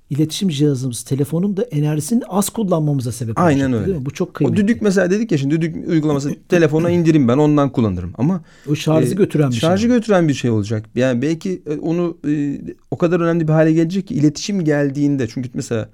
iletişim 0.09 0.49
cihazımız, 0.49 1.03
telefonun 1.03 1.57
da 1.57 1.63
enerjisini 1.63 2.23
az 2.25 2.49
kullanmamıza 2.49 3.11
sebep 3.11 3.39
Aynen 3.39 3.65
olacak, 3.65 3.75
öyle. 3.75 3.85
değil 3.87 3.97
mi? 3.99 4.05
Bu 4.05 4.13
çok 4.13 4.29
o 4.29 4.33
kıymetli. 4.33 4.63
düdük 4.63 4.81
mesela 4.81 5.11
dedik 5.11 5.31
ya 5.31 5.37
şimdi 5.37 5.55
düdük 5.55 5.89
uygulaması 5.89 6.35
telefona 6.49 6.89
indireyim 6.89 7.27
ben 7.27 7.37
ondan 7.37 7.71
kullanırım 7.71 8.13
ama 8.17 8.41
o 8.69 8.75
şarjı 8.75 9.11
e, 9.11 9.15
götüren 9.15 9.51
bir 9.51 9.55
şarjı 9.55 9.81
şey. 9.81 9.89
götüren 9.95 10.27
bir 10.27 10.33
şey 10.33 10.51
olacak. 10.51 10.85
Yani 10.95 11.21
belki 11.21 11.61
e, 11.65 11.77
onu 11.77 12.17
e, 12.27 12.61
o 12.91 12.97
kadar 12.97 13.19
önemli 13.19 13.47
bir 13.47 13.53
hale 13.53 13.73
gelecek 13.73 14.07
ki 14.07 14.13
iletişim 14.15 14.63
geldiğinde 14.63 15.27
çünkü 15.27 15.49
mesela 15.53 15.89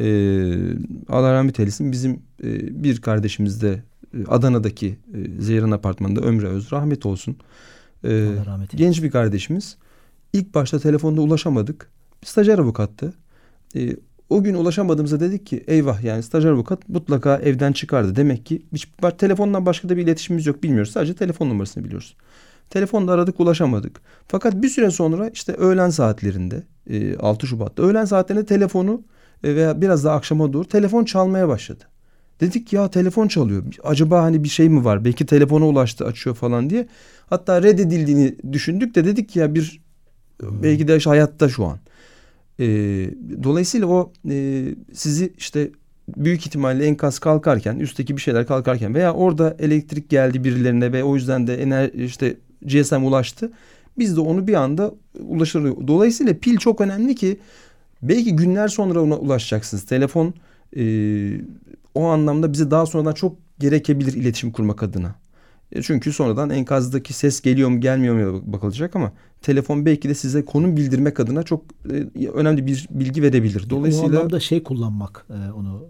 e, 0.00 0.04
Allah 1.08 1.32
rahmet 1.32 1.60
eylesin 1.60 1.92
bizim 1.92 2.12
e, 2.44 2.82
bir 2.84 3.00
kardeşimiz 3.00 3.62
de 3.62 3.82
e, 4.14 4.24
Adana'daki 4.28 4.86
e, 4.88 5.42
Zeyran 5.42 5.70
Apartmanı'nda 5.70 6.20
Ömre 6.20 6.46
Öz 6.46 6.72
rahmet 6.72 7.06
olsun. 7.06 7.36
E, 8.04 8.08
Allah 8.08 8.46
rahmet 8.46 8.74
eylesin. 8.74 8.78
genç 8.78 9.02
bir 9.02 9.10
kardeşimiz. 9.10 9.76
İlk 10.32 10.54
başta 10.54 10.78
telefonda 10.78 11.20
ulaşamadık. 11.20 11.90
Stajyer 12.24 12.58
avukattı. 12.58 13.12
E, 13.76 13.96
o 14.30 14.42
gün 14.42 14.54
ulaşamadığımızda 14.54 15.20
dedik 15.20 15.46
ki 15.46 15.64
eyvah 15.66 16.02
yani 16.02 16.22
stajyer 16.22 16.50
avukat 16.50 16.88
mutlaka 16.88 17.36
evden 17.36 17.72
çıkardı. 17.72 18.16
Demek 18.16 18.46
ki 18.46 18.62
hiç 18.72 18.88
telefondan 19.18 19.66
başka 19.66 19.88
da 19.88 19.96
bir 19.96 20.02
iletişimimiz 20.02 20.46
yok 20.46 20.62
bilmiyoruz. 20.62 20.92
Sadece 20.92 21.14
telefon 21.14 21.48
numarasını 21.48 21.84
biliyoruz. 21.84 22.16
Telefonda 22.70 23.12
aradık 23.12 23.40
ulaşamadık. 23.40 24.00
Fakat 24.28 24.62
bir 24.62 24.68
süre 24.68 24.90
sonra 24.90 25.28
işte 25.28 25.52
öğlen 25.52 25.90
saatlerinde 25.90 26.62
e, 26.90 27.16
6 27.16 27.46
Şubat'ta 27.46 27.82
öğlen 27.82 28.04
saatlerinde 28.04 28.46
telefonu 28.46 29.02
e, 29.44 29.56
veya 29.56 29.80
biraz 29.80 30.04
daha 30.04 30.16
akşama 30.16 30.52
doğru 30.52 30.64
telefon 30.64 31.04
çalmaya 31.04 31.48
başladı. 31.48 31.84
Dedik 32.40 32.72
ya 32.72 32.90
telefon 32.90 33.28
çalıyor. 33.28 33.64
Acaba 33.84 34.22
hani 34.22 34.44
bir 34.44 34.48
şey 34.48 34.68
mi 34.68 34.84
var? 34.84 35.04
Belki 35.04 35.26
telefona 35.26 35.66
ulaştı 35.66 36.06
açıyor 36.06 36.36
falan 36.36 36.70
diye. 36.70 36.88
Hatta 37.26 37.62
reddedildiğini 37.62 38.36
düşündük 38.52 38.94
de 38.94 39.04
dedik 39.04 39.28
ki 39.28 39.38
ya 39.38 39.54
bir 39.54 39.80
belki 40.42 40.88
de 40.88 40.98
hayatta 40.98 41.48
şu 41.48 41.64
an. 41.66 41.78
E, 42.62 42.66
dolayısıyla 43.42 43.86
o 43.86 44.12
e, 44.30 44.64
sizi 44.92 45.32
işte 45.38 45.70
büyük 46.16 46.46
ihtimalle 46.46 46.84
enkaz 46.84 47.18
kalkarken 47.18 47.78
üstteki 47.78 48.16
bir 48.16 48.22
şeyler 48.22 48.46
kalkarken 48.46 48.94
veya 48.94 49.14
orada 49.14 49.56
elektrik 49.58 50.10
geldi 50.10 50.44
birilerine 50.44 50.92
ve 50.92 51.04
o 51.04 51.14
yüzden 51.14 51.46
de 51.46 51.62
ener 51.62 51.88
işte 51.88 52.36
GSM 52.62 53.04
ulaştı. 53.04 53.52
Biz 53.98 54.16
de 54.16 54.20
onu 54.20 54.46
bir 54.46 54.54
anda 54.54 54.94
ulaşır. 55.20 55.62
Dolayısıyla 55.86 56.34
pil 56.34 56.56
çok 56.56 56.80
önemli 56.80 57.14
ki 57.14 57.38
belki 58.02 58.36
günler 58.36 58.68
sonra 58.68 59.02
ona 59.02 59.16
ulaşacaksınız. 59.16 59.86
Telefon 59.86 60.34
e, 60.76 60.84
o 61.94 62.04
anlamda 62.04 62.52
bize 62.52 62.70
daha 62.70 62.86
sonradan 62.86 63.12
çok 63.14 63.36
gerekebilir 63.58 64.12
iletişim 64.12 64.52
kurmak 64.52 64.82
adına. 64.82 65.14
E, 65.72 65.82
Çünkü 65.82 66.12
sonradan 66.12 66.50
enkazdaki 66.50 67.12
ses 67.12 67.40
geliyor 67.40 67.68
mu 67.68 67.80
gelmiyor 67.80 68.32
mu 68.32 68.42
bakılacak 68.46 68.96
ama 68.96 69.12
telefon 69.42 69.86
belki 69.86 70.08
de 70.08 70.14
size 70.14 70.44
konum 70.44 70.76
bildirmek 70.76 71.20
adına 71.20 71.42
çok 71.42 71.64
e, 72.20 72.28
önemli 72.28 72.66
bir 72.66 72.86
bilgi 72.90 73.22
verebilir. 73.22 73.62
O 73.66 73.70
Dolayısıyla 73.70 74.08
anlamda 74.18 74.40
şey 74.40 74.62
kullanmak, 74.62 75.26
e, 75.30 75.52
onu 75.52 75.84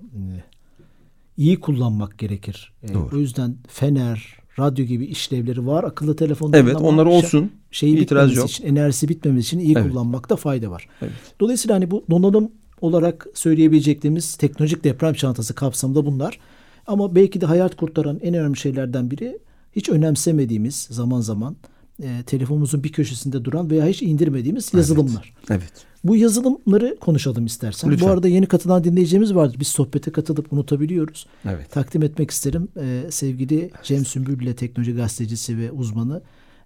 iyi 1.36 1.60
kullanmak 1.60 2.18
gerekir. 2.18 2.72
Doğru. 2.94 3.08
o 3.16 3.16
yüzden 3.18 3.56
fener, 3.68 4.36
radyo 4.58 4.84
gibi 4.84 5.04
işlevleri 5.04 5.66
var 5.66 5.84
akıllı 5.84 6.16
telefonların 6.16 6.66
evet 6.66 6.76
onlar 6.76 7.06
şey- 7.06 7.14
olsun. 7.16 7.52
şeyi 7.70 7.98
İtiraz 7.98 8.36
yok. 8.36 8.50
için, 8.50 8.64
enerjisi 8.66 9.08
bitmemesi 9.08 9.46
için 9.46 9.58
iyi 9.58 9.74
Evet. 9.78 9.90
kullanmakta 9.90 10.36
fayda 10.36 10.70
var. 10.70 10.88
Evet. 11.02 11.12
Dolayısıyla 11.40 11.74
hani 11.76 11.90
bu 11.90 12.04
donanım 12.10 12.50
olarak 12.80 13.26
söyleyebileceklerimiz 13.34 14.36
teknolojik 14.36 14.84
deprem 14.84 15.14
çantası 15.14 15.54
kapsamında 15.54 16.06
bunlar. 16.06 16.38
Ama 16.86 17.14
belki 17.14 17.40
de 17.40 17.46
hayat 17.46 17.76
kurtaran 17.76 18.18
en 18.22 18.34
önemli 18.34 18.56
şeylerden 18.56 19.10
biri 19.10 19.38
hiç 19.76 19.88
önemsemediğimiz 19.88 20.86
zaman 20.90 21.20
zaman 21.20 21.56
e, 22.02 22.22
telefonumuzun 22.26 22.84
bir 22.84 22.92
köşesinde 22.92 23.44
duran 23.44 23.70
veya 23.70 23.86
hiç 23.86 24.02
indirmediğimiz 24.02 24.74
yazılımlar. 24.74 25.34
Evet. 25.50 25.72
Bu 26.04 26.16
yazılımları 26.16 26.96
konuşalım 27.00 27.46
istersen. 27.46 27.90
Lütfen. 27.90 28.08
Bu 28.08 28.12
arada 28.12 28.28
yeni 28.28 28.46
katılan 28.46 28.84
dinleyeceğimiz 28.84 29.34
vardır. 29.34 29.56
Biz 29.60 29.68
sohbete 29.68 30.12
katılıp 30.12 30.52
unutabiliyoruz. 30.52 31.26
Evet. 31.44 31.70
Takdim 31.70 32.02
etmek 32.02 32.30
isterim. 32.30 32.68
Ee, 32.80 33.02
sevgili 33.10 33.70
Cem 33.82 34.04
Sümbül 34.04 34.42
ile 34.42 34.56
teknoloji 34.56 34.92
gazetecisi 34.92 35.58
ve 35.58 35.70
uzmanı 35.70 36.22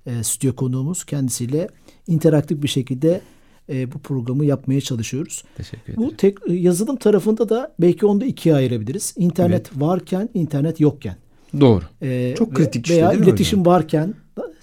e, 0.07 0.23
stüdyo 0.23 0.57
konuğumuz. 0.57 1.05
Kendisiyle 1.05 1.69
interaktif 2.07 2.63
bir 2.63 2.69
şekilde 2.69 3.21
e, 3.69 3.93
bu 3.93 3.99
programı 3.99 4.45
yapmaya 4.45 4.81
çalışıyoruz. 4.81 5.45
Teşekkür 5.57 5.93
ederim. 5.93 6.09
Bu 6.09 6.17
tek, 6.17 6.39
yazılım 6.49 6.97
tarafında 6.97 7.49
da 7.49 7.75
belki 7.81 8.07
onu 8.07 8.21
da 8.21 8.25
ikiye 8.25 8.55
ayırabiliriz. 8.55 9.15
İnternet 9.17 9.71
varken, 9.81 10.29
internet 10.35 10.81
yokken. 10.81 11.17
Doğru. 11.61 11.85
Ee, 12.03 12.35
Çok 12.39 12.51
ve- 12.51 12.55
kritik 12.55 12.87
işte 12.87 12.97
Veya 12.97 13.11
değil 13.11 13.21
mi 13.21 13.27
iletişim 13.27 13.67
varken 13.67 14.15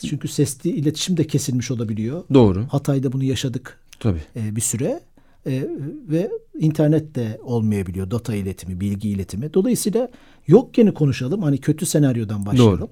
çünkü 0.07 0.27
sesli 0.27 0.69
iletişim 0.69 1.17
de 1.17 1.27
kesilmiş 1.27 1.71
olabiliyor. 1.71 2.23
Doğru. 2.33 2.65
Hatay'da 2.69 3.12
bunu 3.12 3.23
yaşadık 3.23 3.79
Tabii. 4.00 4.21
e, 4.35 4.55
bir 4.55 4.62
süre 4.62 5.00
E, 5.47 5.67
ve 6.09 6.31
internet 6.59 7.15
de 7.15 7.39
olmayabiliyor 7.43 8.12
data 8.12 8.35
iletimi, 8.35 8.79
bilgi 8.81 9.09
iletimi. 9.09 9.53
Dolayısıyla 9.53 10.09
yokken 10.47 10.93
konuşalım. 10.93 11.41
Hani 11.43 11.57
kötü 11.57 11.85
senaryodan 11.85 12.45
başlayalım. 12.45 12.79
Doğru. 12.79 12.89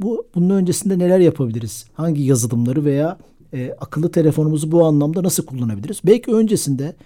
Bu 0.00 0.26
bunun 0.34 0.50
öncesinde 0.50 0.98
neler 0.98 1.18
yapabiliriz? 1.20 1.84
Hangi 1.94 2.22
yazılımları 2.22 2.84
veya 2.84 3.18
e, 3.54 3.72
akıllı 3.80 4.10
telefonumuzu 4.10 4.72
bu 4.72 4.84
anlamda 4.84 5.22
nasıl 5.22 5.46
kullanabiliriz? 5.46 6.00
Belki 6.06 6.32
öncesinde 6.32 6.96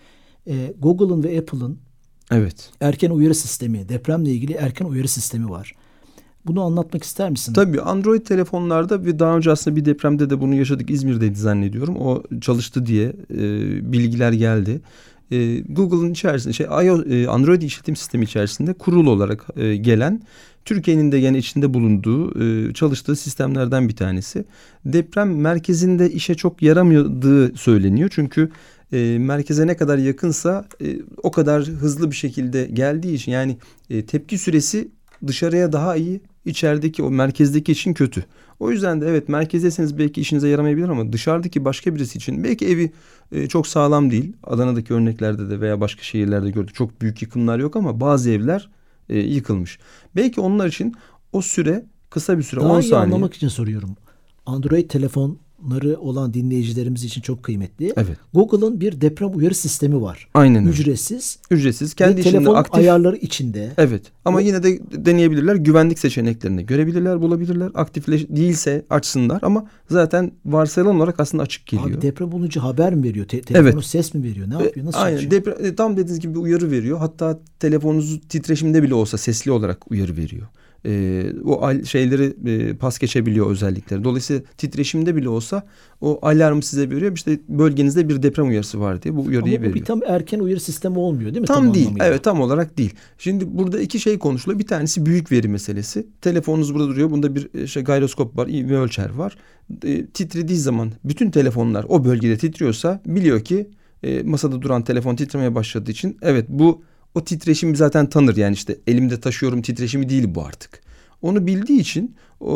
e, 0.48 0.72
Google'ın 0.78 1.22
ve 1.24 1.38
Apple'ın 1.38 1.78
Evet. 2.30 2.70
erken 2.80 3.10
uyarı 3.10 3.34
sistemi, 3.34 3.88
depremle 3.88 4.30
ilgili 4.30 4.52
erken 4.52 4.84
uyarı 4.86 5.08
sistemi 5.08 5.50
var. 5.50 5.74
Bunu 6.46 6.62
anlatmak 6.62 7.04
ister 7.04 7.30
misin? 7.30 7.52
Tabii 7.52 7.80
Android 7.80 8.20
telefonlarda 8.20 9.04
ve 9.04 9.18
daha 9.18 9.36
önce 9.36 9.50
aslında 9.50 9.76
bir 9.76 9.84
depremde 9.84 10.30
de 10.30 10.40
bunu 10.40 10.54
yaşadık 10.54 10.90
İzmir'deydi 10.90 11.38
zannediyorum. 11.38 11.96
O 11.96 12.22
çalıştı 12.40 12.86
diye 12.86 13.12
e, 13.34 13.42
bilgiler 13.92 14.32
geldi. 14.32 14.80
E, 15.30 15.60
Google'ın 15.60 16.12
içerisinde 16.12 16.52
şey 16.52 16.66
e, 16.66 17.28
Android 17.28 17.62
işletim 17.62 17.96
sistemi 17.96 18.24
içerisinde 18.24 18.72
kurul 18.72 19.06
olarak 19.06 19.46
e, 19.56 19.76
gelen 19.76 20.22
Türkiye'nin 20.64 21.12
de 21.12 21.16
yine 21.16 21.38
içinde 21.38 21.74
bulunduğu 21.74 22.42
e, 22.42 22.74
çalıştığı 22.74 23.16
sistemlerden 23.16 23.88
bir 23.88 23.96
tanesi. 23.96 24.44
Deprem 24.84 25.40
merkezinde 25.40 26.10
işe 26.10 26.34
çok 26.34 26.62
yaramadığı 26.62 27.56
söyleniyor. 27.56 28.10
Çünkü 28.12 28.50
e, 28.92 29.18
merkeze 29.18 29.66
ne 29.66 29.76
kadar 29.76 29.98
yakınsa 29.98 30.64
e, 30.82 30.96
o 31.22 31.30
kadar 31.30 31.64
hızlı 31.64 32.10
bir 32.10 32.16
şekilde 32.16 32.64
geldiği 32.66 33.14
için 33.14 33.32
yani 33.32 33.56
e, 33.90 34.06
tepki 34.06 34.38
süresi 34.38 34.88
dışarıya 35.26 35.72
daha 35.72 35.96
iyi 35.96 36.20
içerideki 36.44 37.02
o 37.02 37.10
merkezdeki 37.10 37.72
için 37.72 37.94
kötü. 37.94 38.24
O 38.60 38.70
yüzden 38.70 39.00
de 39.00 39.08
evet 39.08 39.28
merkezdeyseniz 39.28 39.98
belki 39.98 40.20
işinize 40.20 40.48
yaramayabilir 40.48 40.88
ama 40.88 41.12
dışarıdaki 41.12 41.64
başka 41.64 41.94
birisi 41.94 42.18
için 42.18 42.44
belki 42.44 42.66
evi 42.66 42.92
e, 43.32 43.46
çok 43.46 43.66
sağlam 43.66 44.10
değil. 44.10 44.32
Adana'daki 44.44 44.94
örneklerde 44.94 45.50
de 45.50 45.60
veya 45.60 45.80
başka 45.80 46.02
şehirlerde 46.02 46.50
gördük 46.50 46.74
çok 46.74 47.02
büyük 47.02 47.22
yıkımlar 47.22 47.58
yok 47.58 47.76
ama 47.76 48.00
bazı 48.00 48.30
evler 48.30 48.70
e, 49.08 49.18
yıkılmış. 49.18 49.78
Belki 50.16 50.40
onlar 50.40 50.66
için 50.66 50.94
o 51.32 51.42
süre 51.42 51.84
kısa 52.10 52.38
bir 52.38 52.42
süre 52.42 52.60
Daha 52.60 52.72
10 52.72 52.80
iyi 52.80 52.88
saniye. 52.88 52.96
anlamak 53.14 53.34
için 53.34 53.48
soruyorum. 53.48 53.96
Android 54.46 54.90
telefon 54.90 55.38
telefonları 55.60 56.00
olan 56.00 56.34
dinleyicilerimiz 56.34 57.04
için 57.04 57.20
çok 57.20 57.42
kıymetli. 57.42 57.92
Evet. 57.96 58.16
Google'ın 58.34 58.80
bir 58.80 59.00
deprem 59.00 59.36
uyarı 59.36 59.54
sistemi 59.54 60.00
var. 60.02 60.28
Aynen. 60.34 60.66
Ücretsiz. 60.66 61.38
Ücretsiz. 61.50 61.94
Kendi 61.94 62.20
içinde 62.20 62.36
telefon 62.36 62.54
aktif. 62.54 62.74
ayarları 62.74 63.16
içinde. 63.16 63.70
Evet 63.78 64.02
ama 64.24 64.40
yine 64.40 64.62
de 64.62 64.78
deneyebilirler. 65.04 65.54
Güvenlik 65.54 65.98
seçeneklerini 65.98 66.66
görebilirler, 66.66 67.20
bulabilirler. 67.20 67.70
Aktifleş 67.74 68.28
değilse 68.28 68.84
açsınlar 68.90 69.38
ama 69.42 69.66
zaten 69.90 70.32
varsayılan 70.44 70.96
olarak 70.96 71.20
aslında 71.20 71.42
açık 71.42 71.66
geliyor. 71.66 71.90
Abi 71.90 72.02
deprem 72.02 72.32
olunca 72.34 72.62
haber 72.62 72.94
mi 72.94 73.02
veriyor? 73.04 73.26
Te- 73.26 73.40
telefonu 73.40 73.70
Evet. 73.70 73.84
ses 73.84 74.14
mi 74.14 74.22
veriyor? 74.22 74.50
Ne 74.50 74.62
E, 74.62 74.64
yapıyor? 74.64 74.86
Nasıl 74.86 74.98
Aynen. 75.00 75.18
çalışıyor? 75.18 75.42
Depre- 75.44 75.66
e, 75.66 75.74
tam 75.74 75.92
dediğiniz 75.96 76.20
gibi 76.20 76.38
uyarı 76.38 76.70
veriyor. 76.70 76.98
Hatta 76.98 77.38
telefonunuz 77.60 78.20
titreşimde 78.28 78.82
bile 78.82 78.94
olsa 78.94 79.18
sesli 79.18 79.50
olarak 79.50 79.90
uyarı 79.90 80.16
veriyor. 80.16 80.46
E, 80.86 81.24
o 81.44 81.62
al- 81.64 81.84
şeyleri 81.84 82.34
e, 82.46 82.74
pas 82.74 82.98
geçebiliyor 82.98 83.50
özellikleri. 83.50 84.04
Dolayısıyla 84.04 84.42
titreşimde 84.56 85.16
bile 85.16 85.28
olsa 85.28 85.66
o 86.00 86.18
alarmı 86.22 86.62
size 86.62 86.90
veriyor. 86.90 87.12
İşte 87.16 87.38
bölgenizde 87.48 88.08
bir 88.08 88.22
deprem 88.22 88.48
uyarısı 88.48 88.80
var 88.80 89.02
diye 89.02 89.16
bu 89.16 89.20
uyarıyı 89.20 89.38
Ama 89.40 89.46
bu 89.46 89.68
veriyor. 89.68 89.74
bir 89.74 89.84
tam 89.84 90.00
erken 90.06 90.38
uyarı 90.40 90.60
sistemi 90.60 90.98
olmuyor 90.98 91.34
değil 91.34 91.40
mi? 91.40 91.46
Tam, 91.46 91.74
değil. 91.74 91.86
anlamıyla? 91.86 92.06
Evet 92.06 92.24
tam 92.24 92.40
olarak 92.40 92.78
değil. 92.78 92.94
Şimdi 93.18 93.58
burada 93.58 93.80
iki 93.80 94.00
şey 94.00 94.18
konuşuluyor. 94.18 94.58
Bir 94.58 94.66
tanesi 94.66 95.06
büyük 95.06 95.32
veri 95.32 95.48
meselesi. 95.48 96.06
Telefonunuz 96.20 96.74
burada 96.74 96.88
duruyor. 96.88 97.10
Bunda 97.10 97.34
bir 97.34 97.48
e, 97.54 97.66
şey, 97.66 97.84
gayroskop 97.84 98.36
var, 98.36 98.46
ivme 98.48 98.76
ölçer 98.76 99.10
var. 99.10 99.36
E, 99.84 100.06
titrediği 100.06 100.58
zaman 100.58 100.92
bütün 101.04 101.30
telefonlar 101.30 101.86
o 101.88 102.04
bölgede 102.04 102.38
titriyorsa 102.38 103.02
biliyor 103.06 103.40
ki 103.40 103.70
e, 104.02 104.22
masada 104.22 104.62
duran 104.62 104.82
telefon 104.84 105.16
titremeye 105.16 105.54
başladığı 105.54 105.90
için 105.90 106.16
evet 106.22 106.46
bu 106.48 106.82
o 107.14 107.24
titreşimi 107.24 107.76
zaten 107.76 108.06
tanır. 108.10 108.36
Yani 108.36 108.54
işte 108.54 108.76
elimde 108.86 109.20
taşıyorum 109.20 109.62
titreşimi 109.62 110.08
değil 110.08 110.34
bu 110.34 110.42
artık. 110.44 110.80
Onu 111.22 111.46
bildiği 111.46 111.80
için 111.80 112.14
o, 112.40 112.46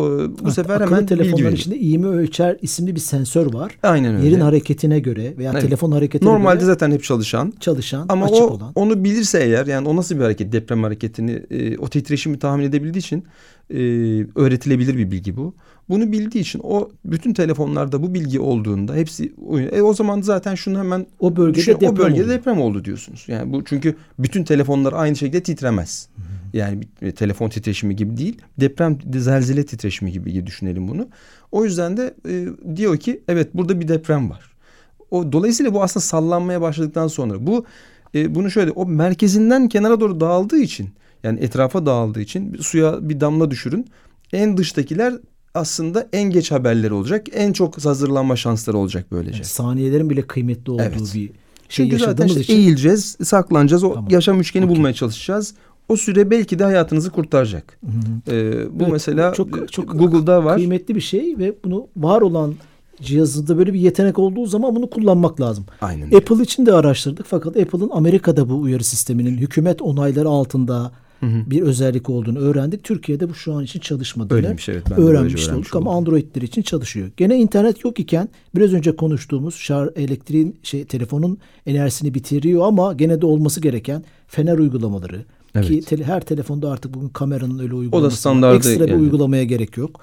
bu 0.40 0.46
Ha, 0.46 0.50
sefer 0.50 0.80
hemen 0.80 0.98
bilgi 1.00 1.06
telefonların 1.06 1.36
veriyor. 1.44 1.52
içinde 1.58 1.78
iğme 1.78 2.06
ölçer 2.06 2.56
isimli 2.62 2.94
bir 2.94 3.00
sensör 3.00 3.52
var. 3.54 3.78
Aynen 3.82 4.14
öyle. 4.16 4.26
Yerin 4.26 4.40
hareketine 4.40 5.00
göre 5.00 5.34
veya 5.38 5.50
Evet. 5.52 5.62
telefon 5.62 5.92
hareketine 5.92 6.28
Normalde 6.30 6.54
göre 6.56 6.66
zaten 6.66 6.90
hep 6.90 7.02
çalışan 7.04 7.52
çalışan, 7.60 8.06
Ama 8.08 8.24
açık 8.26 8.36
o 8.42 8.46
olan. 8.46 8.72
onu 8.74 9.04
bilirse 9.04 9.42
eğer 9.44 9.66
yani 9.66 9.88
o 9.88 9.96
nasıl 9.96 10.14
bir 10.16 10.20
hareket 10.20 10.52
deprem 10.52 10.82
hareketini 10.82 11.42
e, 11.50 11.78
o 11.78 11.88
titreşimi 11.88 12.38
tahmin 12.38 12.64
edebildiği 12.64 12.98
için 13.00 13.24
e, 13.70 13.76
öğretilebilir 14.40 14.96
bir 14.98 15.10
bilgi 15.10 15.36
bu. 15.36 15.54
Bunu 15.88 16.12
bildiği 16.12 16.40
için 16.40 16.60
o 16.64 16.90
bütün 17.04 17.32
telefonlarda 17.34 18.02
bu 18.02 18.14
bilgi 18.14 18.40
olduğunda 18.40 18.94
hepsi. 18.94 19.32
E, 19.72 19.82
o 19.82 19.94
zaman 19.94 20.20
zaten 20.20 20.54
şunu 20.54 20.78
hemen 20.78 21.06
O 21.20 21.36
bölgede 21.36 21.58
düşün, 21.58 21.72
deprem 21.72 21.90
o 21.90 21.96
bölgede 21.96 22.24
oluyor. 22.24 22.38
deprem 22.38 22.60
oldu 22.60 22.84
diyorsunuz. 22.84 23.24
Yani 23.28 23.52
bu 23.52 23.64
çünkü 23.64 23.96
bütün 24.18 24.44
telefonlar 24.44 24.92
aynı 24.92 25.16
şekilde 25.16 25.42
titremez. 25.42 26.08
Yani 26.52 26.80
bir, 27.02 27.12
telefon 27.12 27.48
titreşimi 27.48 27.96
gibi 27.96 28.16
değil. 28.16 28.38
Deprem 28.60 28.98
zelzele 29.14 29.66
titreşimi 29.66 30.12
gibi, 30.12 30.32
gibi 30.32 30.46
düşünelim 30.46 30.88
bunu. 30.88 31.08
O 31.52 31.64
yüzden 31.64 31.96
de 31.96 32.14
e, 32.28 32.46
diyor 32.76 32.96
ki 32.96 33.20
evet 33.28 33.54
burada 33.54 33.80
bir 33.80 33.88
deprem 33.88 34.30
var. 34.30 34.54
O 35.10 35.32
dolayısıyla 35.32 35.74
bu 35.74 35.82
aslında 35.82 36.04
sallanmaya 36.04 36.60
başladıktan 36.60 37.08
sonra 37.08 37.46
bu 37.46 37.64
e, 38.14 38.34
bunu 38.34 38.50
şöyle 38.50 38.70
o 38.70 38.86
merkezinden 38.86 39.68
kenara 39.68 40.00
doğru 40.00 40.20
dağıldığı 40.20 40.58
için 40.58 40.88
yani 41.22 41.40
etrafa 41.40 41.86
dağıldığı 41.86 42.20
için 42.20 42.52
bir 42.52 42.58
suya 42.58 43.08
bir 43.08 43.20
damla 43.20 43.50
düşürün. 43.50 43.86
En 44.32 44.56
dıştakiler 44.56 45.14
aslında 45.64 46.08
en 46.12 46.30
geç 46.30 46.50
haberleri 46.52 46.92
olacak. 46.94 47.26
En 47.32 47.52
çok 47.52 47.84
hazırlanma 47.84 48.36
şansları 48.36 48.78
olacak 48.78 49.06
böylece. 49.12 49.36
Yani 49.36 49.44
saniyelerin 49.44 50.10
bile 50.10 50.22
kıymetli 50.22 50.72
olduğu 50.72 50.82
Evet. 50.82 51.00
bir 51.00 51.04
şey 51.08 51.32
Çünkü 51.68 51.98
zaten 51.98 52.26
işte 52.26 52.40
için 52.40 52.54
eğileceğiz, 52.54 53.16
saklanacağız, 53.22 53.84
o 53.84 53.94
Tamam. 53.94 54.10
yaşam 54.10 54.40
üçgeni 54.40 54.64
Okey. 54.64 54.76
bulmaya 54.76 54.94
çalışacağız. 54.94 55.54
O 55.88 55.96
süre 55.96 56.30
belki 56.30 56.58
de 56.58 56.64
hayatınızı 56.64 57.10
kurtaracak. 57.10 57.78
Ee, 58.28 58.52
bu 58.70 58.82
Evet, 58.82 58.92
mesela 58.92 59.32
çok- 59.32 59.58
e, 59.62 59.66
çok 59.66 59.98
Google'da 59.98 60.44
var. 60.44 60.56
kıymetli 60.56 60.94
bir 60.94 61.00
şey 61.00 61.38
ve 61.38 61.54
bunu 61.64 61.86
var 61.96 62.20
olan 62.20 62.54
cihazında 63.02 63.58
böyle 63.58 63.72
bir 63.74 63.80
yetenek 63.80 64.18
olduğu 64.18 64.46
zaman 64.46 64.76
bunu 64.76 64.90
kullanmak 64.90 65.40
lazım. 65.40 65.64
Aynen. 65.80 66.06
Apple 66.06 66.42
için 66.42 66.66
de 66.66 66.72
araştırdık 66.72 67.26
fakat 67.28 67.56
Apple'ın 67.56 67.90
Amerika'da 67.92 68.48
bu 68.48 68.60
uyarı 68.60 68.84
sisteminin 68.84 69.38
hükümet 69.38 69.82
onayları 69.82 70.28
altında 70.28 70.92
bir 71.46 71.62
özellik 71.62 72.10
olduğunu 72.10 72.38
öğrendik. 72.38 72.84
Türkiye'de 72.84 73.28
bu 73.30 73.34
şu 73.34 73.52
an 73.54 73.64
için 73.64 73.80
çalışmadığını 73.80 74.36
Öyleymiş, 74.38 74.68
evet. 74.68 74.82
Ben 74.90 74.96
öğrenmiş 74.98 75.48
olduk 75.48 75.76
ama 75.76 75.90
oldum. 75.90 75.98
Android'ler 75.98 76.42
için 76.42 76.62
çalışıyor. 76.62 77.10
Gene 77.16 77.36
internet 77.38 77.84
yok 77.84 78.00
iken 78.00 78.28
biraz 78.56 78.72
önce 78.72 78.96
konuştuğumuz 78.96 79.54
şar 79.54 79.90
elektriğin 79.96 80.56
şey 80.62 80.84
telefonun 80.84 81.38
enerjisini 81.66 82.14
bitiriyor 82.14 82.66
ama 82.66 82.92
gene 82.92 83.20
de 83.20 83.26
olması 83.26 83.60
gereken 83.60 84.04
fener 84.28 84.58
uygulamaları 84.58 85.16
ki 85.18 85.24
Evet. 85.54 85.86
tele- 85.92 86.04
her 86.04 86.20
telefonda 86.20 86.70
artık 86.70 86.94
bugün 86.94 87.08
kameranın 87.08 87.58
öyle 87.58 87.74
uygulaması 87.74 88.14
var. 88.14 88.18
standardı 88.18 88.56
Ekstra 88.56 88.84
bir 88.84 88.88
geldi. 88.88 89.00
uygulamaya 89.00 89.44
gerek 89.44 89.76
yok. 89.76 90.00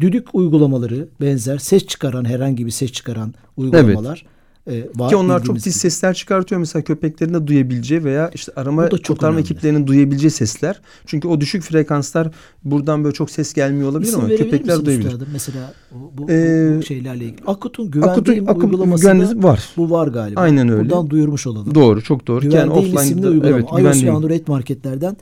Düdük 0.00 0.34
uygulamaları 0.34 1.08
benzer 1.20 1.58
ses 1.58 1.86
çıkaran 1.86 2.24
herhangi 2.24 2.66
bir 2.66 2.70
ses 2.70 2.92
çıkaran 2.92 3.34
uygulamalar 3.56 4.24
e, 4.70 4.88
var. 4.96 5.10
Ki 5.10 5.16
onlar 5.16 5.44
çok 5.44 5.60
tiz 5.60 5.76
sesler 5.76 6.14
çıkartıyor. 6.14 6.58
Mesela 6.58 6.82
köpeklerin 6.84 7.34
de 7.34 7.46
duyabileceği 7.46 8.04
veya 8.04 8.30
işte 8.34 8.52
arama 8.56 8.86
Bu 8.86 8.90
da 8.90 8.98
çok 8.98 9.06
kurtarma 9.06 9.34
önemli. 9.36 9.44
ekiplerinin 9.50 9.86
duyabileceği 9.86 10.30
sesler. 10.30 10.80
Çünkü 11.06 11.28
o 11.28 11.40
düşük 11.40 11.62
frekanslar 11.62 12.28
buradan 12.64 13.04
böyle 13.04 13.14
çok 13.14 13.30
ses 13.30 13.52
gelmiyor 13.54 13.88
olabilir 13.90 14.08
İsim 14.08 14.20
ama 14.20 14.28
köpekler 14.28 14.74
misin 14.76 14.86
duyabilir. 14.86 15.06
üstadım? 15.08 15.28
Mesela 15.32 15.72
bu, 15.92 16.12
bu, 16.18 16.30
Ee, 16.32 16.76
bu 16.78 16.82
şeylerle 16.82 17.24
ilgili. 17.24 17.42
Akut'un 17.46 17.90
güvendiğim 17.90 18.48
Akut 18.48 18.64
uygulamasında 18.64 19.42
var. 19.48 19.68
bu 19.76 19.90
var 19.90 20.08
galiba. 20.08 20.40
Aynen 20.40 20.68
öyle. 20.68 20.82
Buradan 20.82 21.10
duyurmuş 21.10 21.46
olalım. 21.46 21.74
Doğru, 21.74 22.02
çok 22.02 22.26
doğru. 22.26 22.44
Yani 22.44 22.52
Güvendiğim 22.52 22.84
isimli 22.96 22.98
offline'da 22.98 23.28
uygulama. 23.28 23.56
evet, 23.56 23.64
iOS 23.68 23.76
ve 23.76 23.80
güvendiğim. 23.82 24.14
Android 24.16 24.48
marketlerden 24.48 25.16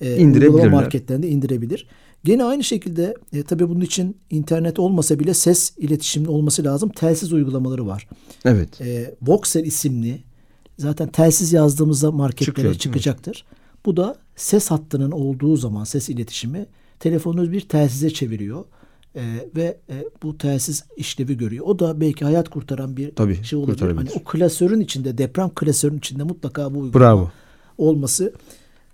e, 0.00 0.16
İndirebilirler. 0.16 0.68
marketlerinde 0.70 1.28
indirebilir. 1.28 1.86
Gene 2.24 2.44
aynı 2.44 2.64
şekilde 2.64 3.14
e, 3.32 3.42
tabii 3.42 3.68
bunun 3.68 3.80
için 3.80 4.16
internet 4.30 4.78
olmasa 4.78 5.18
bile 5.18 5.34
ses 5.34 5.72
iletişimli 5.78 6.28
olması 6.28 6.64
lazım. 6.64 6.88
Telsiz 6.88 7.32
uygulamaları 7.32 7.86
var. 7.86 8.08
Evet. 8.44 8.80
E, 8.80 9.14
Voxer 9.22 9.64
isimli 9.64 10.18
zaten 10.78 11.08
telsiz 11.08 11.52
yazdığımızda 11.52 12.10
marketlere 12.10 12.46
Çıkıyor, 12.46 12.74
çıkacaktır. 12.74 13.44
Bu 13.86 13.96
da 13.96 14.18
ses 14.36 14.70
hattının 14.70 15.10
olduğu 15.10 15.56
zaman 15.56 15.84
ses 15.84 16.08
iletişimi 16.08 16.66
telefonunuz 17.00 17.52
bir 17.52 17.60
telsize 17.60 18.10
çeviriyor. 18.10 18.64
E, 19.16 19.22
ve 19.56 19.78
e, 19.90 20.04
bu 20.22 20.38
telsiz 20.38 20.84
işlevi 20.96 21.36
görüyor. 21.36 21.66
O 21.66 21.78
da 21.78 22.00
belki 22.00 22.24
hayat 22.24 22.48
kurtaran 22.48 22.96
bir 22.96 23.14
Tabii, 23.14 23.44
şey 23.44 23.58
olabilir. 23.58 23.96
Hani 23.96 24.10
o 24.10 24.24
klasörün 24.24 24.80
içinde 24.80 25.18
deprem 25.18 25.50
klasörün 25.54 25.98
içinde 25.98 26.22
mutlaka 26.22 26.74
bu 26.74 26.78
uygulama 26.78 27.00
Bravo. 27.00 27.30
olması 27.78 28.32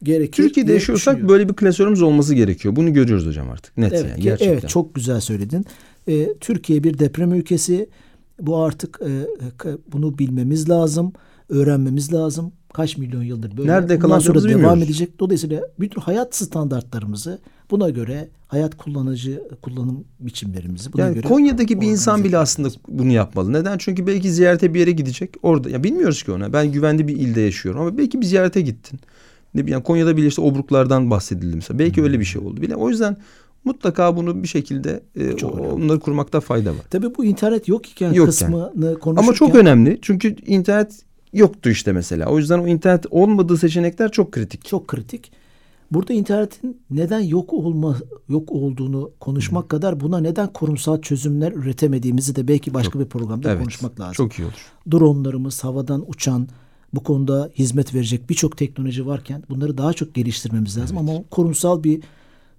gerekir. 0.03 0.43
Türkiye'de 0.43 0.73
yaşıyorsak 0.73 1.29
böyle 1.29 1.49
bir 1.49 1.55
klasörümüz 1.55 2.03
olması 2.03 2.35
gerekiyor. 2.35 2.77
Bunu 2.77 2.93
görüyoruz 2.93 3.27
hocam 3.27 3.51
artık. 3.51 3.77
Net 3.77 3.93
Evet, 3.93 4.07
yani 4.11 4.23
gerçekten. 4.23 4.53
evet 4.53 4.69
çok 4.69 4.95
güzel 4.95 5.21
söyledin. 5.21 5.65
Ee, 6.09 6.35
Türkiye 6.41 6.85
bir 6.85 6.99
deprem 6.99 7.33
ülkesi. 7.33 7.89
Bu 8.41 8.57
artık 8.57 9.01
e, 9.05 9.69
bunu 9.93 10.19
bilmemiz 10.19 10.69
lazım, 10.71 11.13
öğrenmemiz 11.49 12.13
lazım. 12.13 12.53
Kaç 12.73 12.97
milyon 12.97 13.23
yıldır 13.23 13.57
böyle. 13.57 13.69
Nerede 13.73 14.03
Bundan 14.03 14.19
sonra 14.19 14.39
devam 14.45 14.55
bilmiyoruz. 14.55 14.83
edecek. 14.83 15.21
Dolayısıyla 15.21 15.63
bütün 15.81 16.01
hayat 16.01 16.35
standartlarımızı 16.37 17.39
buna 17.71 17.91
göre 17.91 18.29
hayat 18.47 18.77
kullanıcı 18.77 19.43
kullanım 19.63 20.05
biçimlerimizi 20.21 20.93
buna 20.93 21.03
Yani 21.03 21.15
göre 21.15 21.27
Konya'daki 21.27 21.81
bir 21.81 21.87
insan 21.87 22.25
bile 22.25 22.39
aslında 22.39 22.69
bunu 22.89 23.13
yapmalı. 23.13 23.53
Neden? 23.53 23.79
Çünkü 23.79 24.07
belki 24.07 24.33
ziyarete 24.33 24.75
bir 24.75 24.81
yere 24.81 24.91
gidecek. 24.91 25.35
Orada 25.43 25.71
ya 25.71 25.85
bilmiyoruz 25.85 26.23
ki 26.23 26.33
ona. 26.33 26.53
Ben 26.53 26.73
güvenli 26.73 27.09
bir 27.09 27.17
ilde 27.17 27.41
yaşıyorum 27.41 27.81
ama 27.81 27.99
belki 27.99 28.21
bir 28.21 28.27
ziyarete 28.27 28.61
gittin. 28.61 29.01
Ne 29.55 29.63
bileyim 29.67 29.83
Konya'da 29.83 30.17
bile 30.17 30.27
işte 30.27 30.43
obruklardan 30.43 31.11
bahsedildi 31.11 31.57
mesela. 31.57 31.79
Belki 31.79 32.03
öyle 32.03 32.21
bir 32.21 32.25
şey 32.25 32.43
oldu 32.43 32.63
bile. 32.63 32.77
O 32.77 32.89
yüzden 32.89 33.17
mutlaka 33.65 34.17
bunu 34.17 34.43
bir 34.43 34.49
şekilde 34.49 35.03
e, 35.17 35.37
Çok 35.37 35.55
önemli. 35.59 35.73
onları 35.73 36.01
kurmakta 36.01 36.41
fayda 36.41 36.71
var. 36.71 36.81
Tabii 36.91 37.15
bu 37.17 37.25
internet 37.25 37.69
yok 37.69 37.89
iken 37.89 38.15
kısmını 38.15 38.99
konuşurken 38.99 39.17
Ama 39.17 39.33
çok 39.35 39.55
önemli. 39.55 39.99
Çünkü 40.03 40.37
internet 40.47 41.03
yoktu 41.33 41.71
işte 41.71 41.93
mesela. 41.93 42.27
O 42.27 42.39
yüzden 42.39 42.59
o 42.59 42.67
internet 42.67 43.07
olmadığı 43.11 43.57
seçenekler 43.57 44.11
çok 44.13 44.33
kritik. 44.33 44.65
çok 44.65 44.89
kritik. 44.89 45.33
Burada 45.91 46.13
internetin 46.13 46.81
neden 46.91 47.21
yok 47.21 47.53
olma 47.53 47.97
yok 48.29 48.53
olduğunu 48.53 49.11
konuşmak 49.21 49.69
kadar 49.69 50.01
buna 50.01 50.19
neden 50.19 50.53
kurumsal 50.53 51.01
çözümler 51.03 51.53
üretemediğimizi 51.53 52.37
de 52.37 52.49
belki 52.49 52.75
başka 52.75 53.01
bir 53.01 53.05
programda 53.05 53.51
Evet. 53.51 53.61
konuşmak 53.61 54.01
lazım. 54.01 54.13
Çok 54.15 54.33
iyi 54.39 54.45
olur. 54.45 54.73
Dronlarımız 54.91 55.65
havadan 55.65 56.05
uçan 56.07 56.49
bu 56.94 57.03
konuda 57.03 57.51
hizmet 57.59 57.94
verecek 57.94 58.31
birçok 58.31 58.57
teknoloji 58.57 59.07
varken 59.07 59.42
bunları 59.51 59.79
daha 59.79 59.92
çok 59.92 60.14
geliştirmemiz 60.14 60.79
lazım 60.79 60.98
ama 60.98 61.12
kurumsal 61.31 61.85
bir 61.85 62.01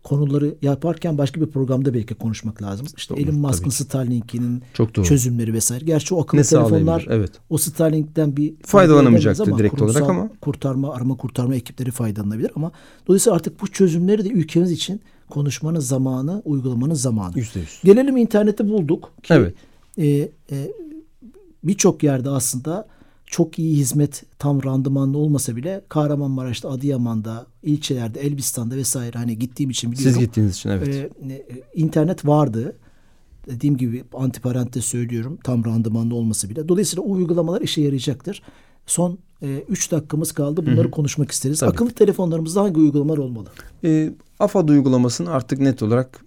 konuları 0.03 0.55
yaparken 0.61 1.17
başka 1.17 1.41
bir 1.41 1.45
programda 1.47 1.93
belki 1.93 2.15
konuşmak 2.15 2.61
lazım. 2.61 2.87
İşte 2.97 3.15
Elon 3.17 3.35
Musk'ın 3.35 3.69
ki. 3.69 3.75
Starlink'inin 3.75 4.63
çözümleri 5.03 5.53
vesaire. 5.53 5.85
Gerçi 5.85 6.15
o 6.15 6.21
akıllı 6.21 6.41
Ne 6.41 6.45
telefonlar 6.45 7.05
Evet. 7.09 7.31
o 7.49 7.57
Starlink'ten 7.57 8.37
bir 8.37 8.53
Faydalanamayacaktır 8.65 9.45
fayda 9.45 9.55
edemez 9.55 9.71
direkt 9.71 9.81
olarak 9.81 10.09
ama. 10.09 10.29
kurtarma 10.41 10.93
arama 10.93 11.17
kurtarma 11.17 11.55
ekipleri 11.55 11.91
faydalanabilir 11.91 12.51
ama 12.55 12.71
dolayısıyla 13.07 13.35
artık 13.35 13.61
bu 13.61 13.67
çözümleri 13.67 14.25
de 14.25 14.29
ülkemiz 14.29 14.71
için 14.71 15.01
konuşmanın 15.29 15.79
zamanı, 15.79 16.41
uygulamanın 16.45 16.93
zamanı. 16.93 17.39
Yüzde 17.39 17.59
yüz. 17.59 17.79
Gelelim 17.83 18.17
interneti 18.17 18.69
bulduk 18.69 19.11
ki 19.23 19.33
Evet. 19.33 19.55
e, 19.97 20.07
e, 20.07 20.29
birçok 21.63 22.03
yerde 22.03 22.29
aslında 22.29 22.87
çok 23.29 23.59
iyi 23.59 23.77
hizmet 23.77 24.23
tam 24.39 24.63
randımanlı 24.63 25.17
olmasa 25.17 25.55
bile 25.55 25.81
Kahramanmaraş'ta, 25.89 26.69
Adıyaman'da, 26.69 27.45
ilçelerde, 27.63 28.19
Elbistan'da 28.19 28.75
vesaire 28.75 29.17
hani 29.17 29.39
gittiğim 29.39 29.69
için 29.69 29.91
biliyorum. 29.91 30.11
Siz 30.11 30.19
gittiğiniz 30.19 30.55
için 30.55 30.69
evet. 30.69 30.87
E, 30.87 31.33
e, 31.33 31.63
internet 31.75 32.25
vardı. 32.25 32.75
dediğim 33.47 33.77
gibi 33.77 34.03
antiparantez 34.13 34.85
söylüyorum 34.85 35.39
tam 35.43 35.65
randımanlı 35.65 36.15
olması 36.15 36.49
bile. 36.49 36.67
Dolayısıyla 36.67 37.03
o 37.03 37.11
uygulamalar 37.11 37.61
işe 37.61 37.81
yarayacaktır. 37.81 38.41
Son 38.85 39.19
3 39.41 39.87
e, 39.87 39.91
dakikamız 39.91 40.31
kaldı. 40.31 40.65
Bunları 40.65 40.83
Hı-hı. 40.83 40.91
konuşmak 40.91 41.31
isteriz. 41.31 41.59
Tabii. 41.59 41.71
Akıllı 41.71 41.91
telefonlarımızda 41.91 42.61
hangi 42.61 42.79
uygulamalar 42.79 43.17
olmalı? 43.17 43.49
E, 43.83 44.13
AFAD 44.39 44.69
uygulamasını 44.69 45.31
artık 45.31 45.59
net 45.59 45.83
olarak 45.83 46.25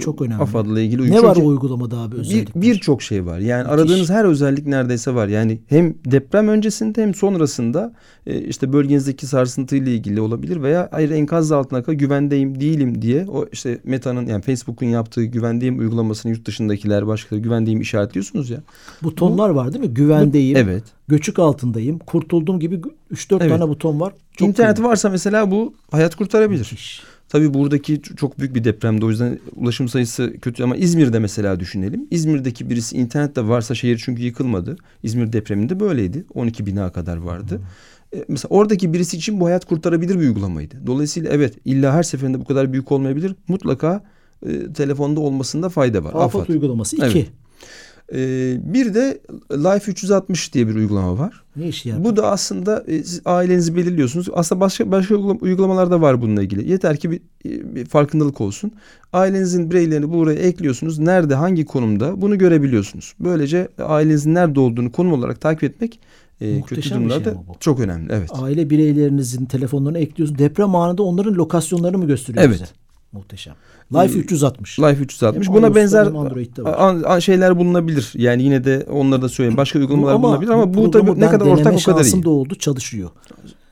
çok 0.00 0.22
önemli. 0.22 0.42
AFAD'la 0.42 0.80
ilgili 0.80 1.10
Ne 1.10 1.22
var 1.22 1.36
o 1.36 1.46
uygulamada 1.46 1.98
abi 1.98 2.16
özellikle? 2.16 2.62
Birçok 2.62 2.98
bir 2.98 3.04
şey 3.04 3.26
var. 3.26 3.38
Yani 3.38 3.62
Müthiş. 3.62 3.74
aradığınız 3.74 4.10
her 4.10 4.24
özellik 4.24 4.66
neredeyse 4.66 5.14
var. 5.14 5.28
Yani 5.28 5.60
hem 5.66 5.94
deprem 6.04 6.48
öncesinde 6.48 7.02
hem 7.02 7.14
sonrasında 7.14 7.92
e, 8.26 8.40
işte 8.40 8.72
bölgenizdeki 8.72 9.26
sarsıntıyla 9.26 9.92
ilgili 9.92 10.20
olabilir 10.20 10.62
veya 10.62 10.88
ayrı 10.92 11.14
enkaz 11.14 11.52
altına 11.52 11.82
kadar 11.82 11.96
güvendeyim 11.96 12.60
değilim 12.60 13.02
diye 13.02 13.26
o 13.28 13.46
işte 13.52 13.78
Meta'nın 13.84 14.26
yani 14.26 14.42
Facebook'un 14.42 14.86
yaptığı 14.86 15.24
güvendeyim 15.24 15.78
uygulamasını 15.78 16.32
yurt 16.32 16.46
dışındakiler 16.46 17.06
başkaları 17.06 17.42
güvendeyim 17.42 17.80
işaretliyorsunuz 17.80 18.50
ya. 18.50 18.62
Butonlar 19.02 19.52
bu, 19.52 19.56
var 19.56 19.72
değil 19.72 19.84
mi? 19.84 19.94
Güvendeyim. 19.94 20.54
Bu, 20.54 20.58
evet. 20.58 20.84
Göçük 21.08 21.38
altındayım. 21.38 21.98
Kurtuldum 21.98 22.60
gibi 22.60 22.80
3-4 23.14 23.36
evet. 23.40 23.50
tane 23.50 23.68
buton 23.68 24.00
var. 24.00 24.12
Çok 24.36 24.48
İnternet 24.48 24.78
önemli. 24.78 24.90
varsa 24.90 25.10
mesela 25.10 25.50
bu 25.50 25.74
hayat 25.90 26.14
kurtarabilir. 26.14 26.58
Müthiş. 26.58 27.02
Tabii 27.30 27.54
buradaki 27.54 28.02
çok 28.02 28.38
büyük 28.38 28.54
bir 28.54 28.64
depremde 28.64 29.04
o 29.04 29.10
yüzden 29.10 29.38
ulaşım 29.56 29.88
sayısı 29.88 30.34
kötü 30.42 30.62
ama 30.62 30.76
İzmir'de 30.76 31.18
mesela 31.18 31.60
düşünelim. 31.60 32.08
İzmir'deki 32.10 32.70
birisi 32.70 32.96
internette 32.96 33.48
varsa 33.48 33.74
şehir 33.74 34.02
çünkü 34.04 34.22
yıkılmadı. 34.22 34.76
İzmir 35.02 35.32
depreminde 35.32 35.80
böyleydi. 35.80 36.24
12 36.34 36.66
bina 36.66 36.92
kadar 36.92 37.16
vardı. 37.16 37.60
Hmm. 38.12 38.20
mesela 38.28 38.48
oradaki 38.56 38.92
birisi 38.92 39.16
için 39.16 39.40
bu 39.40 39.46
hayat 39.46 39.64
kurtarabilir 39.64 40.14
bir 40.14 40.20
uygulamaydı. 40.20 40.86
Dolayısıyla 40.86 41.30
evet 41.30 41.54
illa 41.64 41.92
her 41.92 42.02
seferinde 42.02 42.40
bu 42.40 42.44
kadar 42.44 42.72
büyük 42.72 42.92
olmayabilir. 42.92 43.34
Mutlaka 43.48 44.04
e, 44.46 44.72
telefonda 44.72 45.20
olmasında 45.20 45.68
fayda 45.68 46.04
var. 46.04 46.10
Afat, 46.10 46.22
Afat. 46.22 46.50
uygulaması 46.50 46.96
2. 46.96 47.04
Evet. 47.04 47.30
Ee, 48.14 48.56
bir 48.64 48.94
de 48.94 49.20
Life 49.52 49.90
360 49.90 50.54
diye 50.54 50.68
bir 50.68 50.74
uygulama 50.74 51.18
var. 51.18 51.42
Ne 51.56 51.68
işi 51.68 51.88
yapıyor? 51.88 52.04
Bu 52.04 52.16
da 52.16 52.30
aslında 52.30 52.84
e, 52.86 53.02
siz 53.02 53.20
ailenizi 53.24 53.76
belirliyorsunuz. 53.76 54.28
Aslında 54.32 54.60
başka 54.60 54.90
başka 54.90 55.14
uygulamalar 55.14 55.90
da 55.90 56.00
var 56.00 56.22
bununla 56.22 56.42
ilgili. 56.42 56.70
Yeter 56.70 56.96
ki 56.96 57.10
bir, 57.10 57.20
e, 57.46 57.74
bir 57.74 57.84
farkındalık 57.84 58.40
olsun. 58.40 58.72
Ailenizin 59.12 59.70
bireylerini 59.70 60.12
buraya 60.12 60.38
ekliyorsunuz. 60.38 60.98
Nerede, 60.98 61.34
hangi 61.34 61.64
konumda 61.64 62.20
bunu 62.20 62.38
görebiliyorsunuz. 62.38 63.14
Böylece 63.20 63.68
ailenizin 63.78 64.34
nerede 64.34 64.60
olduğunu 64.60 64.92
konum 64.92 65.12
olarak 65.12 65.40
takip 65.40 65.64
etmek 65.64 66.00
e, 66.40 66.62
kötü 66.62 66.90
durumlarda 66.90 67.30
şey 67.30 67.34
çok 67.60 67.80
önemli. 67.80 68.12
Evet. 68.12 68.30
Aile 68.32 68.70
bireylerinizin 68.70 69.44
telefonlarını 69.46 69.98
ekliyorsunuz. 69.98 70.38
Deprem 70.38 70.74
anında 70.74 71.02
onların 71.02 71.34
lokasyonlarını 71.34 71.98
mı 71.98 72.06
gösteriyor 72.06 72.44
evet. 72.44 72.54
bize? 72.54 72.79
Muhteşem. 73.12 73.54
Life 73.92 74.18
360. 74.18 74.78
Life 74.78 75.02
360. 75.02 75.48
Hem 75.48 75.54
Buna 75.54 75.74
benzer 75.74 76.06
an, 76.64 77.02
an 77.02 77.18
şeyler 77.18 77.58
bulunabilir. 77.58 78.12
Yani 78.16 78.42
yine 78.42 78.64
de 78.64 78.86
onları 78.90 79.22
da 79.22 79.28
söyleyeyim. 79.28 79.56
Başka 79.56 79.78
uygulamalar 79.78 80.14
ama, 80.14 80.22
bulunabilir 80.22 80.50
ama 80.50 80.74
bu 80.74 80.90
tabii 80.90 81.20
ne 81.20 81.30
kadar 81.30 81.46
ortak 81.46 81.74
o 81.74 81.92
kadar 81.92 82.04
iyi. 82.04 82.22
da 82.22 82.30
oldu 82.30 82.54
çalışıyor. 82.54 83.10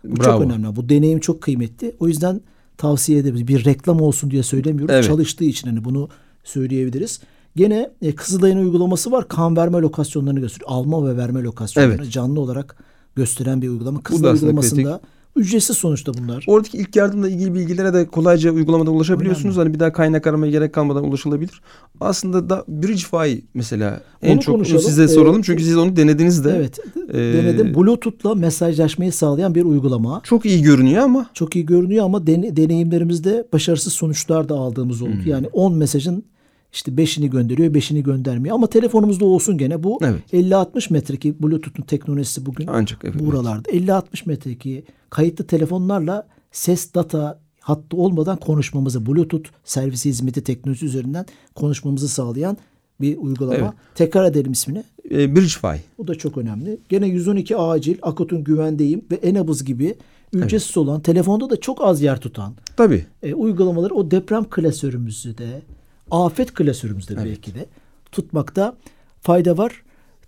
Bu 0.04 0.16
Bravo. 0.16 0.32
çok 0.32 0.42
önemli. 0.42 0.76
Bu 0.76 0.88
deneyim 0.88 1.20
çok 1.20 1.40
kıymetli. 1.40 1.94
O 2.00 2.08
yüzden 2.08 2.40
tavsiye 2.76 3.18
edebiliriz. 3.18 3.48
Bir 3.48 3.64
reklam 3.64 4.00
olsun 4.00 4.30
diye 4.30 4.42
söylemiyoruz. 4.42 4.94
Evet. 4.94 5.04
Çalıştığı 5.04 5.44
için 5.44 5.68
hani 5.68 5.84
bunu 5.84 6.08
söyleyebiliriz. 6.44 7.20
Gene 7.56 7.90
e, 8.02 8.14
Kızılay'ın 8.14 8.58
uygulaması 8.58 9.12
var. 9.12 9.28
Kan 9.28 9.56
verme 9.56 9.78
lokasyonlarını 9.78 10.40
gösteriyor. 10.40 10.70
Alma 10.70 11.08
ve 11.08 11.16
verme 11.16 11.42
lokasyonlarını 11.42 12.02
evet. 12.02 12.12
canlı 12.12 12.40
olarak 12.40 12.76
gösteren 13.16 13.62
bir 13.62 13.68
uygulama. 13.68 14.02
Kızılay 14.02 14.32
uygulamasında 14.32 14.82
kritik 14.92 15.17
Ücretsiz 15.38 15.76
sonuçta 15.76 16.14
bunlar. 16.14 16.44
Oradaki 16.46 16.78
ilk 16.78 16.96
yardımla 16.96 17.28
ilgili 17.28 17.54
bilgilere 17.54 17.94
de 17.94 18.06
kolayca 18.06 18.50
uygulamadan 18.52 18.94
ulaşabiliyorsunuz. 18.94 19.56
Önemli. 19.56 19.66
Hani 19.68 19.74
bir 19.74 19.80
daha 19.80 19.92
kaynak 19.92 20.26
aramaya 20.26 20.52
gerek 20.52 20.72
kalmadan 20.72 21.04
ulaşılabilir. 21.04 21.60
Aslında 22.00 22.50
da 22.50 22.64
BridgeFi 22.68 23.44
mesela 23.54 24.00
en 24.22 24.34
onu 24.34 24.40
çok 24.42 24.54
konuşalım. 24.54 24.82
size 24.82 25.08
soralım. 25.08 25.40
Ee, 25.40 25.42
Çünkü 25.42 25.64
siz 25.64 25.76
onu 25.76 25.96
denediniz 25.96 26.44
de. 26.44 26.54
Evet. 26.56 26.78
Ee, 27.12 27.14
denedim. 27.18 27.74
Bluetooth'la 27.74 28.34
mesajlaşmayı 28.34 29.12
sağlayan 29.12 29.54
bir 29.54 29.62
uygulama. 29.64 30.20
Çok 30.24 30.46
iyi 30.46 30.62
görünüyor 30.62 31.02
ama. 31.02 31.26
Çok 31.34 31.56
iyi 31.56 31.66
görünüyor 31.66 32.04
ama 32.04 32.26
den- 32.26 32.56
deneyimlerimizde 32.56 33.48
başarısız 33.52 33.92
sonuçlar 33.92 34.48
da 34.48 34.54
aldığımız 34.54 35.02
oldu. 35.02 35.10
Hmm. 35.12 35.26
Yani 35.30 35.46
10 35.52 35.74
mesajın 35.74 36.24
işte 36.72 36.96
beşini 36.96 37.30
gönderiyor, 37.30 37.74
beşini 37.74 38.02
göndermiyor. 38.02 38.54
Ama 38.54 38.66
telefonumuzda 38.66 39.24
olsun 39.24 39.58
gene. 39.58 39.82
Bu 39.82 39.98
evet. 40.02 40.32
50-60 40.32 40.92
metreki 40.92 41.42
Bluetooth'un 41.42 41.82
teknolojisi 41.82 42.46
bugün 42.46 42.66
Ancak, 42.66 43.04
evet, 43.04 43.20
buralarda. 43.20 43.70
Evet. 43.72 43.88
50-60 43.88 44.02
metreki 44.26 44.84
kayıtlı 45.10 45.46
telefonlarla 45.46 46.28
ses 46.52 46.94
data 46.94 47.40
hattı 47.60 47.96
olmadan 47.96 48.36
konuşmamızı 48.36 49.06
Bluetooth 49.06 49.50
servisi 49.64 50.08
hizmeti 50.08 50.44
teknolojisi 50.44 50.86
üzerinden 50.86 51.26
konuşmamızı 51.54 52.08
sağlayan 52.08 52.56
bir 53.00 53.16
uygulama. 53.16 53.56
Evet. 53.56 53.72
Tekrar 53.94 54.24
edelim 54.24 54.52
ismini. 54.52 54.84
E, 55.10 55.36
BridgeFi. 55.36 55.82
Bu 55.98 56.08
da 56.08 56.14
çok 56.14 56.38
önemli. 56.38 56.78
Gene 56.88 57.06
112 57.08 57.56
acil, 57.56 57.98
Akut'un 58.02 58.44
güvendeyim 58.44 59.04
ve 59.10 59.14
Enabız 59.14 59.64
gibi 59.64 59.94
ücretsiz 60.32 60.70
evet. 60.70 60.76
olan, 60.76 61.00
telefonda 61.00 61.50
da 61.50 61.60
çok 61.60 61.82
az 61.82 62.02
yer 62.02 62.20
tutan 62.20 62.54
Tabii. 62.76 63.06
E, 63.22 63.34
uygulamaları 63.34 63.94
o 63.94 64.10
deprem 64.10 64.44
klasörümüzü 64.44 65.38
de 65.38 65.62
afet 66.10 66.54
klasörümüzde 66.54 67.14
evet. 67.14 67.24
belki 67.24 67.54
de 67.54 67.66
tutmakta 68.12 68.76
fayda 69.20 69.58
var. 69.58 69.82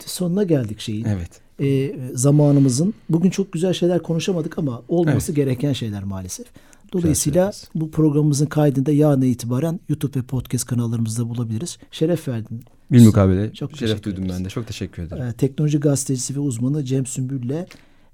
Sonuna 0.06 0.42
geldik 0.42 0.80
şeyin. 0.80 1.04
Evet. 1.04 1.40
E, 1.60 1.96
zamanımızın. 2.14 2.94
Bugün 3.08 3.30
çok 3.30 3.52
güzel 3.52 3.72
şeyler 3.72 4.02
konuşamadık 4.02 4.58
ama 4.58 4.82
olması 4.88 5.32
evet. 5.32 5.36
gereken 5.36 5.72
şeyler 5.72 6.04
maalesef. 6.04 6.46
Dolayısıyla 6.92 7.52
bu 7.74 7.90
programımızın 7.90 8.46
kaydında 8.46 8.92
yarın 8.92 9.22
itibaren 9.22 9.80
YouTube 9.88 10.18
ve 10.18 10.22
podcast 10.22 10.66
kanallarımızda 10.66 11.28
bulabiliriz. 11.28 11.78
Şeref 11.90 12.28
verdin. 12.28 12.64
Bir 12.92 13.06
mukabele. 13.06 13.52
Çok 13.52 13.76
Şeref 13.76 14.02
duydum 14.02 14.26
ben 14.28 14.44
de. 14.44 14.48
Çok 14.48 14.66
teşekkür 14.66 15.02
ederim. 15.02 15.22
Ee, 15.22 15.32
teknoloji 15.32 15.80
gazetecisi 15.80 16.36
ve 16.36 16.40
uzmanı 16.40 16.84
Cem 16.84 17.06
Sümbül'le 17.06 17.66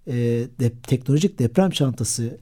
e, 0.07 0.15
de, 0.61 0.73
teknolojik 0.83 1.39
deprem 1.39 1.71
çantası 1.71 2.39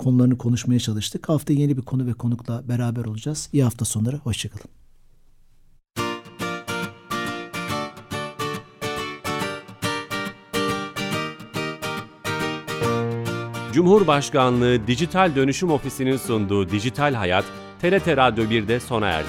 konularını 0.00 0.38
konuşmaya 0.38 0.80
çalıştık. 0.80 1.28
Hafta 1.28 1.52
yeni 1.52 1.76
bir 1.76 1.82
konu 1.82 2.06
ve 2.06 2.12
konukla 2.12 2.68
beraber 2.68 3.04
olacağız. 3.04 3.48
İyi 3.52 3.64
hafta 3.64 3.84
sonları. 3.84 4.16
Hoşçakalın. 4.16 4.70
Cumhurbaşkanlığı 13.72 14.86
Dijital 14.86 15.32
Dönüşüm 15.36 15.70
Ofisi'nin 15.70 16.16
sunduğu 16.16 16.70
Dijital 16.70 17.14
Hayat, 17.14 17.44
TRT 17.80 18.08
Radyo 18.16 18.44
1'de 18.44 18.80
sona 18.80 19.06
erdi. 19.06 19.28